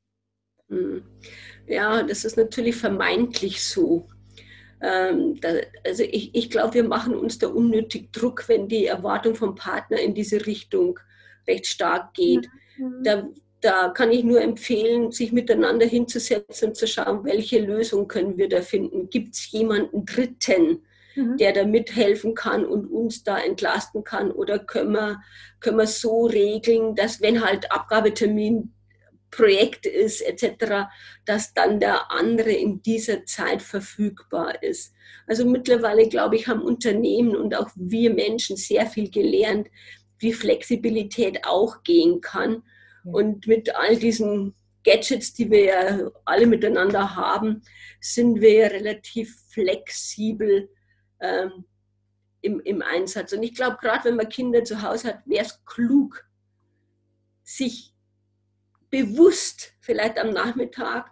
[0.68, 1.02] Mhm.
[1.66, 4.08] Ja, das ist natürlich vermeintlich so.
[4.80, 5.48] Ähm, da,
[5.84, 9.98] also ich, ich glaube, wir machen uns da unnötig Druck, wenn die Erwartung vom Partner
[9.98, 10.98] in diese Richtung
[11.46, 12.48] recht stark geht.
[12.78, 13.02] Mhm.
[13.02, 13.28] Da,
[13.60, 18.48] da kann ich nur empfehlen, sich miteinander hinzusetzen und zu schauen, welche Lösung können wir
[18.48, 19.10] da finden.
[19.10, 20.82] Gibt es jemanden Dritten,
[21.16, 21.36] mhm.
[21.38, 24.30] der da mithelfen kann und uns da entlasten kann?
[24.30, 25.20] Oder können wir,
[25.60, 28.72] können wir so regeln, dass wenn halt Abgabetermin
[29.30, 30.88] Projekt ist etc.,
[31.26, 34.94] dass dann der andere in dieser Zeit verfügbar ist.
[35.26, 39.68] Also mittlerweile, glaube ich, haben Unternehmen und auch wir Menschen sehr viel gelernt,
[40.18, 42.62] wie Flexibilität auch gehen kann
[43.12, 44.54] und mit all diesen
[44.84, 47.62] Gadgets, die wir ja alle miteinander haben,
[48.00, 50.70] sind wir ja relativ flexibel
[51.20, 51.64] ähm,
[52.40, 53.32] im, im Einsatz.
[53.32, 56.24] Und ich glaube, gerade wenn man Kinder zu Hause hat, wäre es klug,
[57.42, 57.94] sich
[58.90, 61.10] bewusst vielleicht am Nachmittag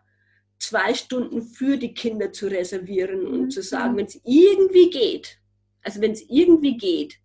[0.58, 3.50] zwei Stunden für die Kinder zu reservieren und mhm.
[3.50, 5.38] zu sagen, wenn es irgendwie geht,
[5.82, 7.18] also wenn es irgendwie geht,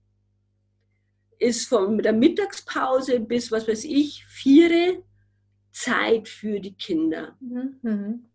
[1.42, 5.04] ist von der Mittagspause bis, was weiß ich, vier
[5.72, 7.36] Zeit für die Kinder.
[7.40, 8.30] Mhm.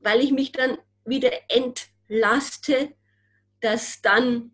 [0.00, 2.92] Weil ich mich dann wieder entlaste,
[3.60, 4.52] dass dann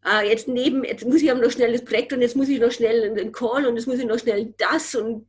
[0.00, 2.60] ah, jetzt neben, jetzt muss ich aber noch schnell das Projekt und jetzt muss ich
[2.60, 5.26] noch schnell den Call und jetzt muss ich noch schnell das und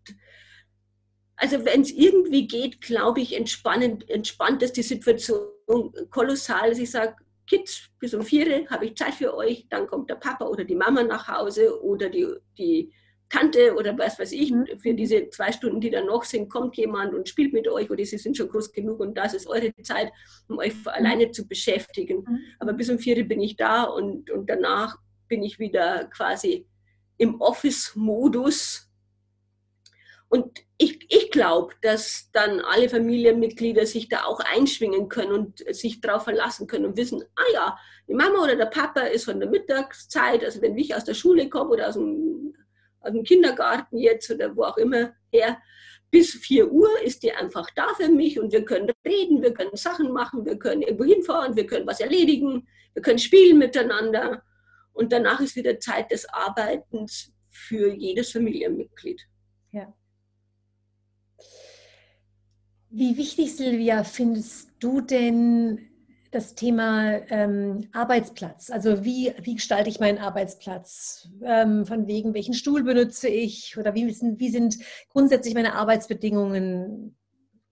[1.37, 6.69] also wenn es irgendwie geht, glaube ich, entspannend, entspannt ist die Situation kolossal.
[6.69, 7.17] Also ich sage,
[7.47, 10.75] Kids, bis um vier habe ich Zeit für euch, dann kommt der Papa oder die
[10.75, 12.27] Mama nach Hause oder die,
[12.57, 12.91] die
[13.29, 14.65] Tante oder was weiß ich, mhm.
[14.77, 18.03] für diese zwei Stunden, die dann noch sind, kommt jemand und spielt mit euch oder
[18.05, 20.11] sie sind schon groß genug und das ist eure Zeit,
[20.47, 20.87] um euch mhm.
[20.87, 22.23] alleine zu beschäftigen.
[22.27, 22.39] Mhm.
[22.59, 26.67] Aber bis um vier bin ich da und, und danach bin ich wieder quasi
[27.17, 28.89] im Office-Modus.
[30.29, 36.01] Und ich, ich glaube, dass dann alle Familienmitglieder sich da auch einschwingen können und sich
[36.01, 39.49] darauf verlassen können und wissen, ah ja, die Mama oder der Papa ist von der
[39.49, 42.53] Mittagszeit, also wenn ich aus der Schule komme oder aus dem,
[42.99, 45.57] aus dem Kindergarten jetzt oder wo auch immer her,
[46.11, 49.75] bis 4 Uhr ist die einfach da für mich und wir können reden, wir können
[49.75, 54.43] Sachen machen, wir können irgendwo hinfahren, wir können was erledigen, wir können spielen miteinander.
[54.93, 59.21] Und danach ist wieder Zeit des Arbeitens für jedes Familienmitglied.
[59.71, 59.93] Ja.
[62.97, 65.89] Wie wichtig, Silvia, findest du denn
[66.31, 68.69] das Thema ähm, Arbeitsplatz?
[68.69, 71.27] Also wie, wie gestalte ich meinen Arbeitsplatz?
[71.43, 73.77] Ähm, von wegen, welchen Stuhl benutze ich?
[73.77, 74.77] Oder wie sind, wie sind
[75.09, 77.17] grundsätzlich meine Arbeitsbedingungen?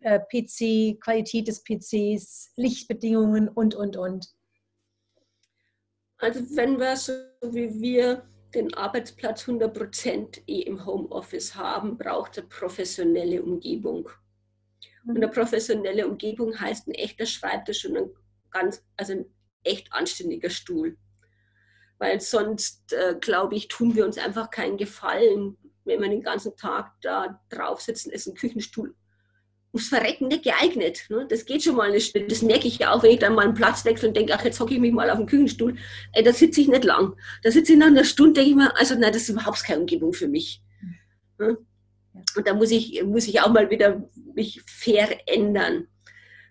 [0.01, 4.27] Äh, PC, Qualität des PCs, Lichtbedingungen und, und, und.
[6.17, 7.13] Also wenn wir so
[7.43, 14.09] wie wir den Arbeitsplatz 100% eh im Homeoffice haben, braucht eine professionelle Umgebung.
[15.05, 18.09] Und eine professionelle Umgebung heißt ein echter Schreibtisch und ein
[18.51, 19.25] ganz, also ein
[19.63, 20.97] echt anständiger Stuhl.
[21.97, 26.55] Weil sonst, äh, glaube ich, tun wir uns einfach keinen Gefallen, wenn wir den ganzen
[26.55, 28.95] Tag da drauf sitzen, ist ein Küchenstuhl
[29.73, 31.05] ums Verrecken nicht geeignet.
[31.09, 31.25] Ne?
[31.27, 32.15] Das geht schon mal nicht.
[32.29, 34.45] Das merke ich ja auch, wenn ich dann mal einen Platz wechsle und denke, ach,
[34.45, 35.75] jetzt hocke ich mich mal auf den Küchenstuhl.
[36.13, 37.15] Ey, da sitze ich nicht lang.
[37.41, 39.79] Da sitze ich nach einer Stunde, denke ich mir, also nein, das ist überhaupt keine
[39.79, 40.61] Umgebung für mich.
[41.39, 41.57] Ne?
[42.35, 44.03] Und da muss ich, muss ich auch mal wieder
[44.35, 45.87] mich verändern.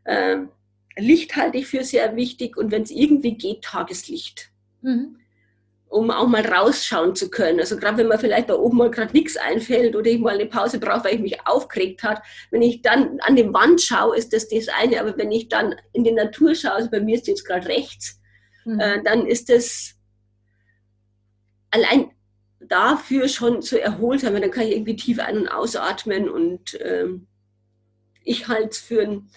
[0.06, 0.50] Ähm,
[0.96, 4.50] Licht halte ich für sehr wichtig und wenn es irgendwie geht, Tageslicht.
[4.82, 5.16] Mhm
[5.92, 7.60] um auch mal rausschauen zu können.
[7.60, 10.46] Also gerade wenn mir vielleicht da oben mal gerade nichts einfällt oder ich mal eine
[10.46, 14.32] Pause brauche, weil ich mich aufgeregt habe, wenn ich dann an die Wand schaue, ist
[14.32, 15.00] das das eine.
[15.00, 18.18] Aber wenn ich dann in die Natur schaue, also bei mir ist jetzt gerade rechts,
[18.64, 18.80] mhm.
[18.80, 19.94] äh, dann ist das
[21.70, 22.10] allein
[22.68, 24.34] dafür schon so erholsam.
[24.34, 27.26] Dann kann ich irgendwie tief ein- und ausatmen und ähm,
[28.24, 29.28] ich halte es für, ein,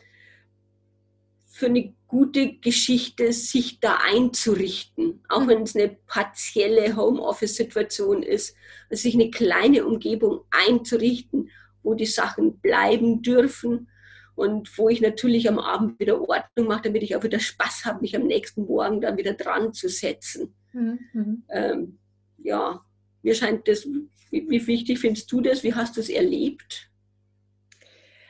[1.48, 5.48] für eine gute Geschichte, sich da einzurichten, auch mhm.
[5.48, 8.56] wenn es eine partielle Homeoffice-Situation ist,
[8.90, 11.50] also sich eine kleine Umgebung einzurichten,
[11.84, 13.90] wo die Sachen bleiben dürfen
[14.36, 18.02] und wo ich natürlich am Abend wieder Ordnung mache, damit ich auch wieder Spaß habe,
[18.02, 20.54] mich am nächsten Morgen dann wieder dran zu setzen.
[20.74, 21.00] Mhm.
[21.14, 21.44] mhm.
[21.50, 22.00] Ähm,
[22.38, 22.86] ja,
[23.26, 25.64] mir scheint das, wie, wie wichtig findest du das?
[25.64, 26.92] Wie hast du es erlebt?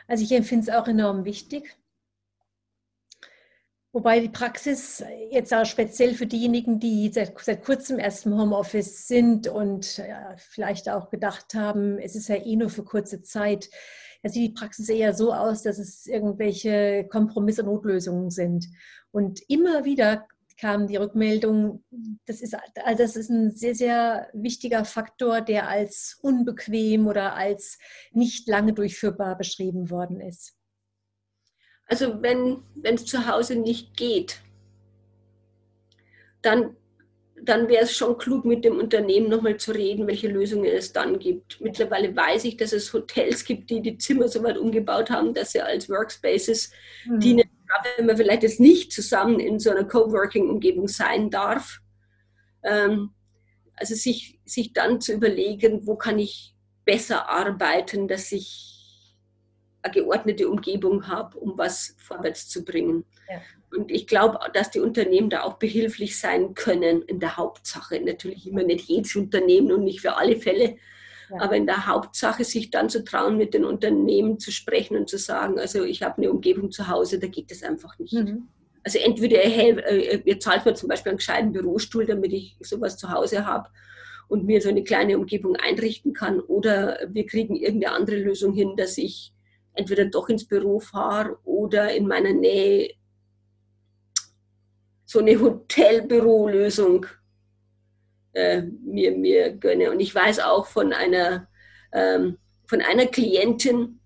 [0.08, 1.78] Also ich empfinde es auch enorm wichtig.
[3.92, 9.08] Wobei die Praxis jetzt auch speziell für diejenigen, die seit, seit kurzem erst im Homeoffice
[9.08, 13.70] sind und ja, vielleicht auch gedacht haben, es ist ja eh nur für kurze Zeit,
[14.24, 18.66] da sieht die Praxis eher so aus, dass es irgendwelche Kompromisse und Notlösungen sind.
[19.12, 20.26] Und immer wieder
[20.58, 21.84] kam die Rückmeldung,
[22.26, 27.78] das ist, also das ist ein sehr, sehr wichtiger Faktor, der als unbequem oder als
[28.12, 30.56] nicht lange durchführbar beschrieben worden ist.
[31.88, 34.42] Also wenn es zu Hause nicht geht,
[36.42, 36.76] dann,
[37.42, 41.20] dann wäre es schon klug, mit dem Unternehmen nochmal zu reden, welche Lösungen es dann
[41.20, 41.60] gibt.
[41.62, 45.52] Mittlerweile weiß ich, dass es Hotels gibt, die die Zimmer so weit umgebaut haben, dass
[45.52, 46.72] sie als Workspaces
[47.06, 47.20] mhm.
[47.20, 47.50] dienen,
[47.98, 51.80] wenn man vielleicht jetzt nicht zusammen in so einer Coworking-Umgebung sein darf.
[52.64, 53.12] Ähm,
[53.76, 56.56] also sich, sich dann zu überlegen, wo kann ich
[56.86, 58.76] besser arbeiten, dass ich
[59.82, 63.06] eine geordnete Umgebung habe, um was vorwärts zu bringen.
[63.30, 63.42] Ja.
[63.78, 68.00] Und ich glaube, dass die Unternehmen da auch behilflich sein können in der Hauptsache.
[68.00, 70.78] Natürlich immer nicht jedes Unternehmen und nicht für alle Fälle,
[71.30, 71.42] ja.
[71.42, 75.18] aber in der Hauptsache sich dann zu trauen, mit den Unternehmen zu sprechen und zu
[75.18, 78.14] sagen, also ich habe eine Umgebung zu Hause, da geht das einfach nicht.
[78.14, 78.48] Mhm.
[78.84, 82.98] Also entweder ihr, äh, ihr zahlt mir zum Beispiel einen gescheiten Bürostuhl, damit ich sowas
[82.98, 83.70] zu Hause habe
[84.28, 88.76] und mir so eine kleine Umgebung einrichten kann, oder wir kriegen irgendeine andere Lösung hin,
[88.76, 89.34] dass ich
[89.74, 92.92] entweder doch ins Büro fahre oder in meiner Nähe
[95.06, 97.06] so eine Hotelbürolösung
[98.36, 99.92] äh, mir, mir gönne.
[99.92, 101.48] Und ich weiß auch von einer,
[101.94, 104.00] ähm, von einer Klientin,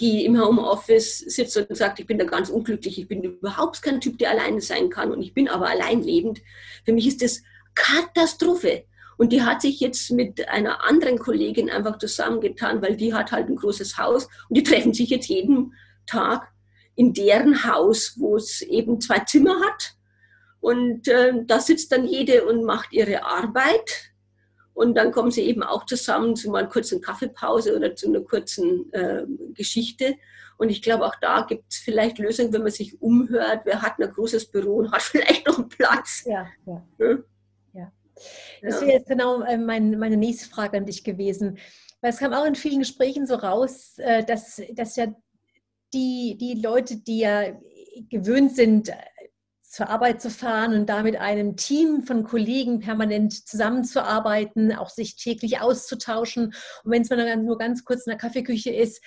[0.00, 4.00] die im Homeoffice sitzt und sagt, ich bin da ganz unglücklich, ich bin überhaupt kein
[4.00, 6.40] Typ, der alleine sein kann und ich bin aber allein lebend.
[6.84, 7.42] Für mich ist das
[7.74, 8.84] Katastrophe.
[9.18, 13.48] Und die hat sich jetzt mit einer anderen Kollegin einfach zusammengetan, weil die hat halt
[13.48, 15.74] ein großes Haus und die treffen sich jetzt jeden
[16.06, 16.48] Tag
[16.96, 19.94] in deren Haus, wo es eben zwei Zimmer hat
[20.62, 24.12] Und äh, da sitzt dann jede und macht ihre Arbeit.
[24.74, 28.20] Und dann kommen sie eben auch zusammen zu mal einer kurzen Kaffeepause oder zu einer
[28.20, 30.14] kurzen äh, Geschichte.
[30.58, 33.62] Und ich glaube, auch da gibt es vielleicht Lösungen, wenn man sich umhört.
[33.64, 36.22] Wer hat ein großes Büro und hat vielleicht noch einen Platz?
[36.26, 36.86] Ja, ja.
[36.96, 37.18] ja?
[37.74, 37.92] ja.
[38.62, 41.58] Das wäre jetzt genau äh, mein, meine nächste Frage an dich gewesen.
[42.00, 45.06] Weil es kam auch in vielen Gesprächen so raus, äh, dass, dass ja
[45.92, 47.60] die, die Leute, die ja
[48.08, 48.92] gewöhnt sind,
[49.72, 55.16] zur Arbeit zu fahren und da mit einem Team von Kollegen permanent zusammenzuarbeiten, auch sich
[55.16, 56.52] täglich auszutauschen.
[56.84, 59.02] Und wenn es mal nur ganz kurz in der Kaffeeküche ist,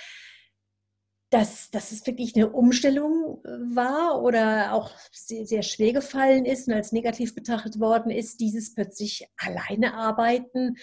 [1.30, 3.44] dass, dass es wirklich eine Umstellung
[3.76, 8.74] war oder auch sehr, sehr schwer gefallen ist und als negativ betrachtet worden ist, dieses
[8.74, 10.78] plötzlich alleine arbeiten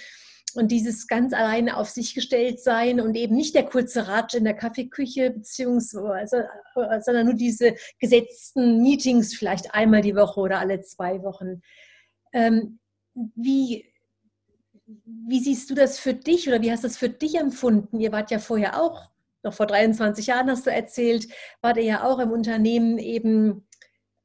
[0.56, 4.44] und dieses ganz alleine auf sich gestellt sein und eben nicht der kurze Ratsch in
[4.44, 11.22] der Kaffeeküche, beziehungsweise, sondern nur diese gesetzten Meetings vielleicht einmal die Woche oder alle zwei
[11.22, 11.62] Wochen.
[12.32, 12.78] Ähm,
[13.14, 13.92] wie,
[14.84, 18.00] wie siehst du das für dich oder wie hast du das für dich empfunden?
[18.00, 19.10] Ihr wart ja vorher auch,
[19.42, 21.28] noch vor 23 Jahren hast du erzählt,
[21.60, 23.66] wart ihr ja auch im Unternehmen eben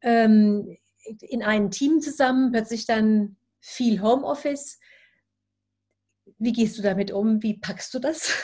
[0.02, 0.78] ähm,
[1.22, 4.80] in einem Team zusammen, plötzlich dann viel Homeoffice.
[6.40, 7.42] Wie gehst du damit um?
[7.42, 8.32] Wie packst du das?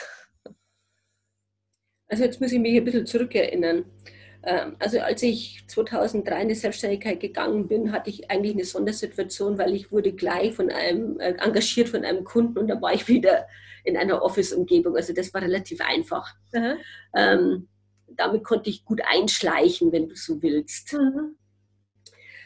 [2.09, 3.85] Also jetzt muss ich mich ein bisschen zurückerinnern.
[4.43, 9.57] Ähm, also als ich 2003 in die Selbstständigkeit gegangen bin, hatte ich eigentlich eine Sondersituation,
[9.57, 13.07] weil ich wurde gleich von einem äh, engagiert von einem Kunden und da war ich
[13.07, 13.47] wieder
[13.83, 14.95] in einer Office-Umgebung.
[14.95, 16.35] Also das war relativ einfach.
[17.15, 17.67] Ähm,
[18.07, 20.93] damit konnte ich gut einschleichen, wenn du so willst.
[20.93, 21.35] Mhm.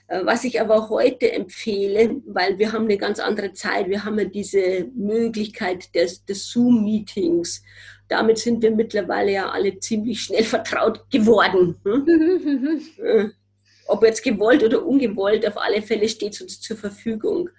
[0.07, 4.17] Äh, was ich aber heute empfehle, weil wir haben eine ganz andere Zeit, wir haben
[4.17, 7.61] ja diese Möglichkeit des, des Zoom-Meetings.
[8.07, 11.75] Damit sind wir mittlerweile ja alle ziemlich schnell vertraut geworden.
[11.83, 12.81] Hm?
[13.03, 13.29] Äh,
[13.89, 17.49] ob jetzt gewollt oder ungewollt, auf alle Fälle steht es uns zur Verfügung.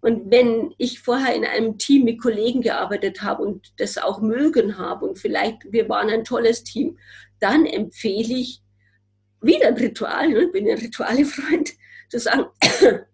[0.00, 4.78] Und wenn ich vorher in einem Team mit Kollegen gearbeitet habe und das auch mögen
[4.78, 6.98] habe und vielleicht wir waren ein tolles Team,
[7.38, 8.62] dann empfehle ich
[9.42, 10.44] wieder ein Ritual, ne?
[10.44, 11.74] ich bin ein Rituale-Freund,
[12.08, 12.46] zu sagen,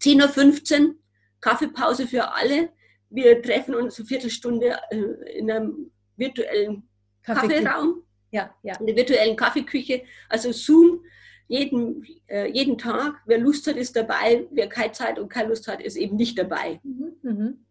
[0.00, 0.94] 10.15 Uhr,
[1.40, 2.70] Kaffeepause für alle.
[3.10, 6.88] Wir treffen uns eine Viertelstunde äh, in einem virtuellen
[7.22, 8.76] Kaffeeraum, ja, ja.
[8.78, 11.04] in der virtuellen Kaffeeküche, also Zoom,
[11.46, 13.14] jeden, äh, jeden Tag.
[13.24, 14.46] Wer Lust hat, ist dabei.
[14.50, 16.80] Wer keine Zeit und keine Lust hat, ist eben nicht dabei.
[16.82, 17.66] Mhm, mhm.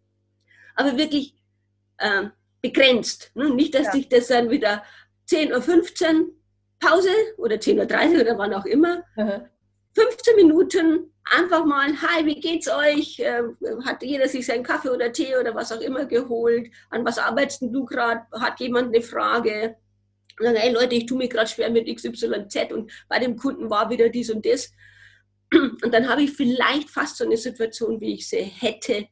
[0.75, 1.35] Aber wirklich
[1.97, 2.25] äh,
[2.61, 3.31] begrenzt.
[3.35, 3.53] Ne?
[3.53, 3.91] Nicht, dass ja.
[3.91, 4.83] sich das dann wieder
[5.29, 6.31] 10.15 Uhr
[6.79, 9.03] Pause oder 10.30 Uhr oder wann auch immer.
[9.15, 9.45] Mhm.
[9.97, 13.19] 15 Minuten einfach mal, hi, wie geht's euch?
[13.19, 13.41] Äh,
[13.83, 16.69] hat jeder sich seinen Kaffee oder Tee oder was auch immer geholt?
[16.91, 18.21] An was arbeitest du gerade?
[18.31, 19.75] Hat jemand eine Frage?
[20.39, 23.71] Und dann, hey Leute, ich tue mir gerade schwer mit XYZ und bei dem Kunden
[23.71, 24.71] war wieder dies und das.
[25.53, 29.07] Und dann habe ich vielleicht fast so eine Situation, wie ich sie hätte,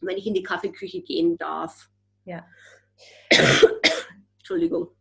[0.00, 1.90] wenn ich in die Kaffeeküche gehen darf.
[2.24, 2.46] Ja.
[4.38, 4.95] Entschuldigung.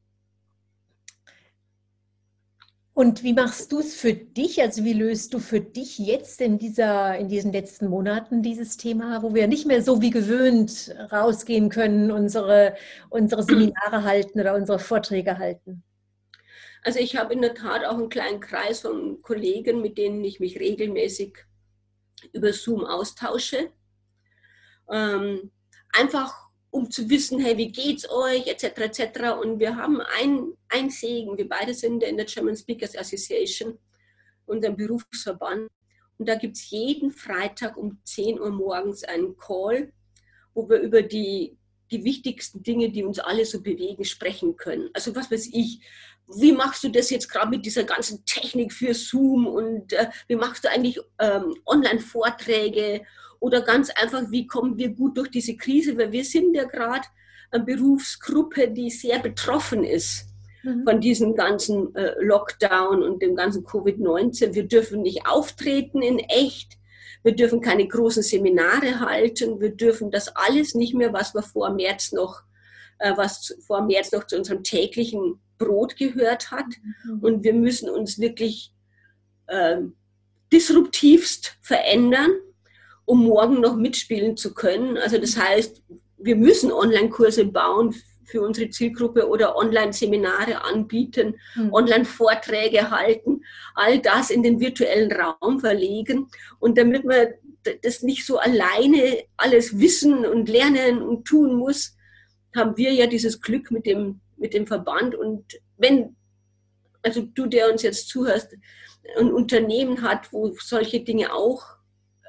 [2.96, 4.62] Und wie machst du es für dich?
[4.62, 9.22] Also wie löst du für dich jetzt in, dieser, in diesen letzten Monaten dieses Thema,
[9.22, 12.78] wo wir nicht mehr so wie gewöhnt rausgehen können, unsere,
[13.10, 15.84] unsere Seminare halten oder unsere Vorträge halten?
[16.84, 20.40] Also ich habe in der Tat auch einen kleinen Kreis von Kollegen, mit denen ich
[20.40, 21.36] mich regelmäßig
[22.32, 23.72] über Zoom austausche.
[24.90, 25.52] Ähm,
[25.92, 26.45] einfach
[26.76, 29.20] um zu wissen, hey, wie geht's euch, etc., etc.
[29.42, 33.78] Und wir haben ein, ein Segen, wir beide sind in der German Speakers Association,
[34.46, 35.70] unserem Berufsverband.
[36.18, 39.94] Und da gibt es jeden Freitag um 10 Uhr morgens einen Call,
[40.54, 41.58] wo wir über die,
[41.92, 44.90] die wichtigsten Dinge, die uns alle so bewegen, sprechen können.
[44.94, 45.80] Also was weiß ich,
[46.28, 50.36] wie machst du das jetzt gerade mit dieser ganzen Technik für Zoom und äh, wie
[50.36, 53.06] machst du eigentlich ähm, Online-Vorträge
[53.46, 57.06] oder ganz einfach, wie kommen wir gut durch diese Krise, weil wir sind ja gerade
[57.52, 60.26] eine Berufsgruppe, die sehr betroffen ist
[60.64, 60.84] mhm.
[60.84, 64.56] von diesem ganzen äh, Lockdown und dem ganzen Covid-19.
[64.56, 66.80] Wir dürfen nicht auftreten in echt.
[67.22, 69.62] Wir dürfen keine großen Seminare halten.
[69.62, 72.42] Wir dürfen das alles nicht mehr, was wir vor März noch,
[72.98, 76.66] äh, was vor März noch zu unserem täglichen Brot gehört hat.
[77.04, 77.20] Mhm.
[77.20, 78.74] Und wir müssen uns wirklich
[79.46, 79.82] äh,
[80.52, 82.32] disruptivst verändern
[83.06, 84.98] um morgen noch mitspielen zu können.
[84.98, 85.84] Also das heißt,
[86.18, 87.96] wir müssen Online-Kurse bauen
[88.26, 91.72] für unsere Zielgruppe oder Online-Seminare anbieten, mhm.
[91.72, 93.44] Online-Vorträge halten,
[93.76, 96.28] all das in den virtuellen Raum verlegen.
[96.60, 97.28] Und damit man
[97.84, 101.96] das nicht so alleine alles wissen und lernen und tun muss,
[102.56, 105.14] haben wir ja dieses Glück mit dem, mit dem Verband.
[105.14, 106.16] Und wenn
[107.06, 108.56] also du, der uns jetzt zuhörst,
[109.20, 111.75] ein Unternehmen hat, wo solche Dinge auch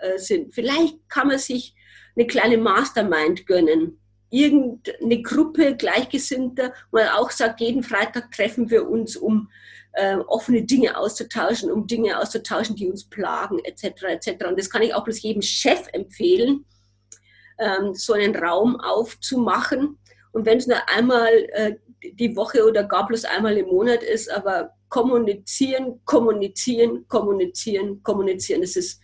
[0.01, 1.75] äh, sind, vielleicht kann man sich
[2.17, 4.01] eine kleine Mastermind gönnen.
[4.31, 9.49] Irgendeine Gruppe Gleichgesinnter, wo man auch sagt, jeden Freitag treffen wir uns, um
[9.93, 14.03] äh, offene Dinge auszutauschen, um Dinge auszutauschen, die uns plagen, etc.
[14.03, 14.47] etc.
[14.47, 16.65] Und das kann ich auch bloß jedem Chef empfehlen,
[17.59, 19.99] ähm, so einen Raum aufzumachen.
[20.33, 24.31] Und wenn es nur einmal äh, die Woche oder gar bloß einmal im Monat ist,
[24.31, 28.61] aber kommunizieren, kommunizieren, kommunizieren, kommunizieren.
[28.61, 29.01] Das ist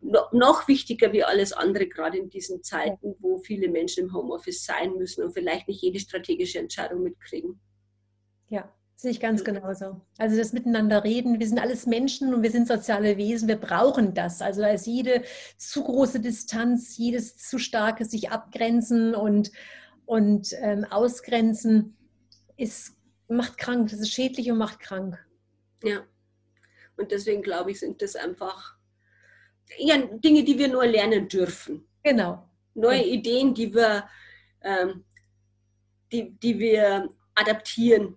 [0.00, 4.94] noch wichtiger wie alles andere, gerade in diesen Zeiten, wo viele Menschen im Homeoffice sein
[4.94, 7.60] müssen und vielleicht nicht jede strategische Entscheidung mitkriegen.
[8.48, 10.00] Ja, sehe ich ganz genauso.
[10.18, 14.14] Also das Miteinander reden, wir sind alles Menschen und wir sind soziale Wesen, wir brauchen
[14.14, 14.40] das.
[14.40, 15.22] Also da ist jede
[15.58, 19.52] zu große Distanz, jedes zu starke sich abgrenzen und,
[20.06, 21.96] und ähm, ausgrenzen
[22.56, 22.96] ist,
[23.28, 25.18] macht krank, das ist schädlich und macht krank.
[25.82, 26.02] Ja,
[26.96, 28.79] und deswegen glaube ich, sind das einfach
[29.78, 31.86] ja, Dinge, die wir nur lernen dürfen.
[32.02, 32.48] Genau.
[32.74, 33.14] Neue ja.
[33.14, 34.08] Ideen, die wir,
[34.62, 35.04] ähm,
[36.12, 38.16] die, die wir adaptieren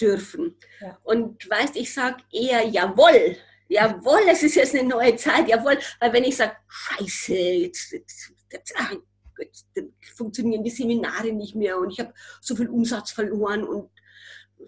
[0.00, 0.56] dürfen.
[0.80, 0.98] Ja.
[1.02, 3.36] Und weißt, ich sage eher jawohl.
[3.68, 5.78] Jawohl, es ist jetzt eine neue Zeit, jawohl.
[6.00, 8.92] Weil wenn ich sage, scheiße, jetzt, jetzt, jetzt, ach,
[9.38, 9.66] jetzt
[10.14, 13.90] funktionieren die Seminare nicht mehr und ich habe so viel Umsatz verloren und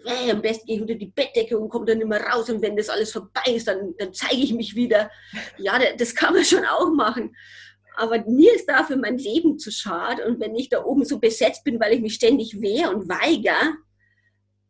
[0.05, 2.61] hey, am besten gehe ich unter die Bettdecke und komme dann nicht mehr raus und
[2.61, 5.09] wenn das alles vorbei ist, dann, dann zeige ich mich wieder.
[5.57, 7.35] Ja, das kann man schon auch machen.
[7.97, 11.63] Aber mir ist dafür mein Leben zu schade und wenn ich da oben so besetzt
[11.63, 13.77] bin, weil ich mich ständig wehre und weigere,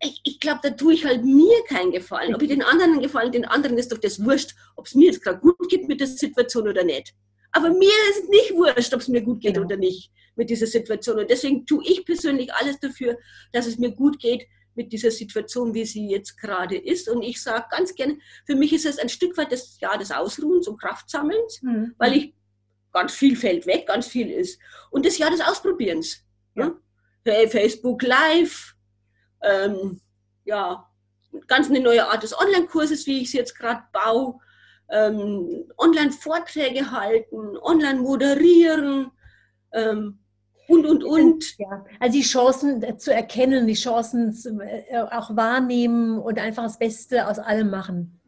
[0.01, 2.35] ich, ich glaube, da tue ich halt mir keinen Gefallen.
[2.35, 5.23] Ob ich den anderen gefallen, den anderen ist doch das wurscht, ob es mir jetzt
[5.23, 7.13] gerade gut geht mit der Situation oder nicht.
[7.51, 9.65] Aber mir ist es nicht wurscht, ob es mir gut geht genau.
[9.65, 11.17] oder nicht mit dieser Situation.
[11.19, 13.17] Und deswegen tue ich persönlich alles dafür,
[13.53, 14.45] dass es mir gut geht
[14.75, 17.09] mit dieser Situation, wie sie jetzt gerade ist.
[17.09, 20.11] Und ich sage ganz gerne, für mich ist es ein Stück weit das Jahr des
[20.11, 21.95] Ausruhens und Kraftsammelns, mhm.
[21.97, 22.33] weil ich
[22.91, 24.59] ganz viel fällt weg, ganz viel ist.
[24.91, 26.23] Und das Jahr des Ausprobierens.
[26.55, 26.73] Ja.
[27.25, 27.47] Ja?
[27.47, 28.75] Facebook Live,
[29.41, 29.99] ähm,
[30.43, 30.87] ja,
[31.47, 34.39] ganz eine neue Art des Online-Kurses, wie ich es jetzt gerade baue,
[34.89, 39.11] ähm, Online-Vorträge halten, online moderieren
[39.73, 40.19] ähm,
[40.67, 41.57] und, und, und.
[41.57, 46.79] Ja, also die Chancen zu erkennen, die Chancen zu, äh, auch wahrnehmen und einfach das
[46.79, 48.19] Beste aus allem machen.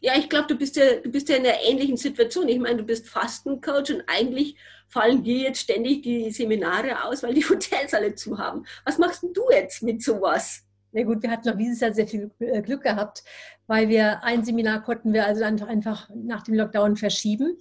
[0.00, 2.48] Ja, ich glaube, du, bist ja, du bist ja in einer ähnlichen Situation.
[2.48, 4.56] Ich meine, du bist Fastencoach und eigentlich
[4.88, 8.64] fallen dir jetzt ständig die Seminare aus, weil die Hotels alle zu haben.
[8.84, 10.64] Was machst du jetzt mit sowas?
[10.92, 13.22] Na gut, wir hatten auch dieses Jahr sehr viel äh, Glück gehabt,
[13.66, 17.58] weil wir ein Seminar konnten wir also einfach nach dem Lockdown verschieben.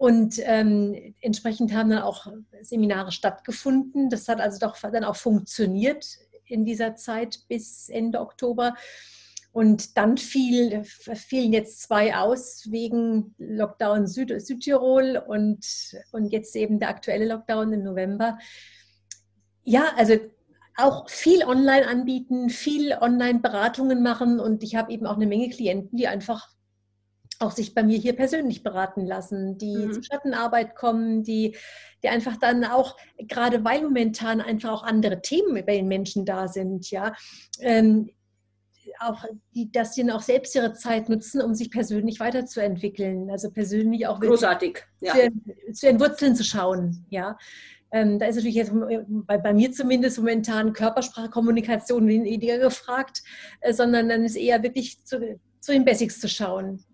[0.00, 2.26] Und ähm, entsprechend haben dann auch
[2.62, 4.08] Seminare stattgefunden.
[4.08, 6.06] Das hat also doch dann auch funktioniert
[6.46, 8.76] in dieser Zeit bis Ende Oktober.
[9.52, 15.66] Und dann fiel, fielen jetzt zwei aus wegen Lockdown Süd, Südtirol und,
[16.12, 18.38] und jetzt eben der aktuelle Lockdown im November.
[19.64, 20.14] Ja, also
[20.78, 25.98] auch viel online anbieten, viel Online-Beratungen machen und ich habe eben auch eine Menge Klienten,
[25.98, 26.48] die einfach
[27.40, 29.92] auch sich bei mir hier persönlich beraten lassen, die mhm.
[29.92, 31.56] zur Schattenarbeit kommen, die,
[32.02, 36.48] die einfach dann auch, gerade weil momentan einfach auch andere Themen bei den Menschen da
[36.48, 37.14] sind, ja,
[37.60, 38.10] ähm,
[38.98, 39.24] auch
[39.54, 44.06] die, dass sie dann auch selbst ihre Zeit nutzen, um sich persönlich weiterzuentwickeln, also persönlich
[44.06, 45.14] auch großartig, ja.
[45.14, 47.38] zu, zu Wurzeln zu schauen, ja.
[47.92, 53.22] Ähm, da ist natürlich jetzt bei, bei, mir zumindest momentan Körpersprachkommunikation weniger gefragt,
[53.60, 56.84] äh, sondern dann ist eher wirklich zu, zu den Basics zu schauen.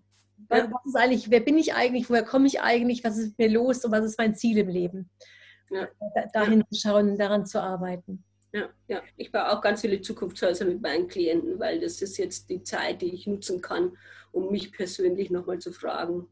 [0.49, 0.71] Ja.
[0.71, 3.83] Was ist eigentlich, wer bin ich eigentlich, woher komme ich eigentlich, was ist mir los
[3.83, 5.09] und was ist mein Ziel im Leben?
[5.69, 5.87] Ja.
[6.33, 8.23] dahin zu schauen, daran zu arbeiten.
[8.53, 12.49] Ja, ja, ich baue auch ganz viele Zukunftshäuser mit meinen Klienten, weil das ist jetzt
[12.49, 13.97] die Zeit, die ich nutzen kann,
[14.31, 16.27] um mich persönlich nochmal zu fragen,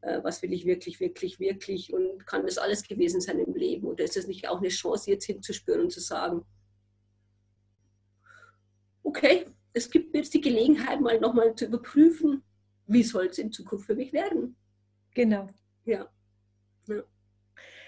[0.00, 3.86] äh, was will ich wirklich, wirklich, wirklich und kann das alles gewesen sein im Leben?
[3.86, 6.44] Oder ist es nicht auch eine Chance, jetzt hinzuspüren und zu sagen,
[9.02, 12.42] okay, es gibt mir jetzt die Gelegenheit, mal nochmal zu überprüfen,
[12.90, 14.56] wie soll es in Zukunft für mich werden?
[15.14, 15.48] Genau.
[15.84, 16.08] Ja.
[16.88, 17.02] ja.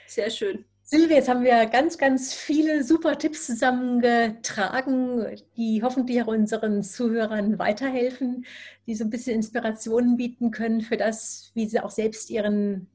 [0.07, 0.64] Sehr schön.
[0.84, 5.24] Silvia, jetzt haben wir ganz, ganz viele super Tipps zusammengetragen,
[5.57, 8.44] die hoffentlich auch unseren Zuhörern weiterhelfen,
[8.86, 12.88] die so ein bisschen Inspirationen bieten können für das, wie sie auch selbst ihren,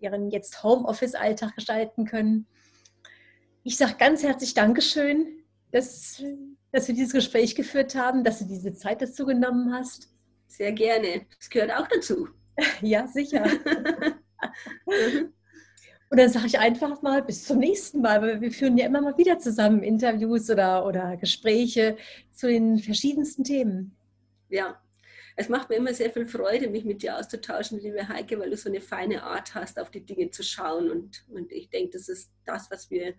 [0.00, 2.46] ihren jetzt Homeoffice-Alltag gestalten können.
[3.62, 5.26] Ich sage ganz herzlich Dankeschön,
[5.70, 6.22] dass,
[6.72, 10.15] dass wir dieses Gespräch geführt haben, dass du diese Zeit dazu genommen hast.
[10.46, 11.26] Sehr gerne.
[11.38, 12.28] Das gehört auch dazu.
[12.80, 13.44] Ja, sicher.
[16.08, 19.02] Und dann sage ich einfach mal bis zum nächsten Mal, weil wir führen ja immer
[19.02, 21.98] mal wieder zusammen Interviews oder, oder Gespräche
[22.32, 23.94] zu den verschiedensten Themen.
[24.48, 24.80] Ja,
[25.34, 28.56] es macht mir immer sehr viel Freude, mich mit dir auszutauschen, liebe Heike, weil du
[28.56, 30.90] so eine feine Art hast, auf die Dinge zu schauen.
[30.90, 33.14] Und, und ich denke, das ist das, was wir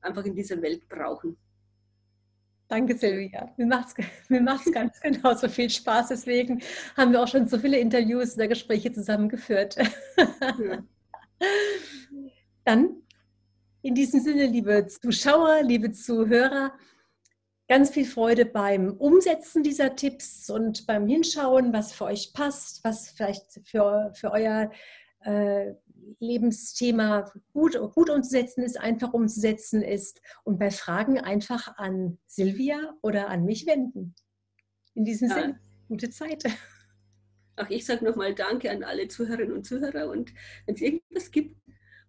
[0.00, 1.36] einfach in dieser Welt brauchen.
[2.68, 3.52] Danke, Silvia.
[3.56, 6.08] Mir macht es mir macht's ganz genauso viel Spaß.
[6.08, 6.60] Deswegen
[6.96, 9.76] haben wir auch schon so viele Interviews oder Gespräche zusammengeführt.
[9.76, 10.82] Ja.
[12.64, 13.02] Dann
[13.82, 16.72] in diesem Sinne, liebe Zuschauer, liebe Zuhörer,
[17.68, 23.10] ganz viel Freude beim Umsetzen dieser Tipps und beim Hinschauen, was für euch passt, was
[23.10, 24.72] vielleicht für, für euer
[25.20, 25.74] äh,
[26.18, 33.28] Lebensthema gut, gut umzusetzen ist, einfach umzusetzen ist und bei Fragen einfach an Silvia oder
[33.28, 34.14] an mich wenden.
[34.94, 35.34] In diesem ja.
[35.34, 36.44] Sinne, gute Zeit.
[37.56, 40.32] Auch ich sage nochmal Danke an alle Zuhörerinnen und Zuhörer und
[40.66, 41.56] wenn es irgendwas gibt,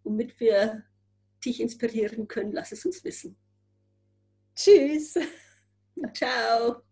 [0.03, 0.83] womit wir
[1.45, 3.37] dich inspirieren können, lass es uns wissen.
[4.55, 5.17] Tschüss.
[6.13, 6.86] Ciao.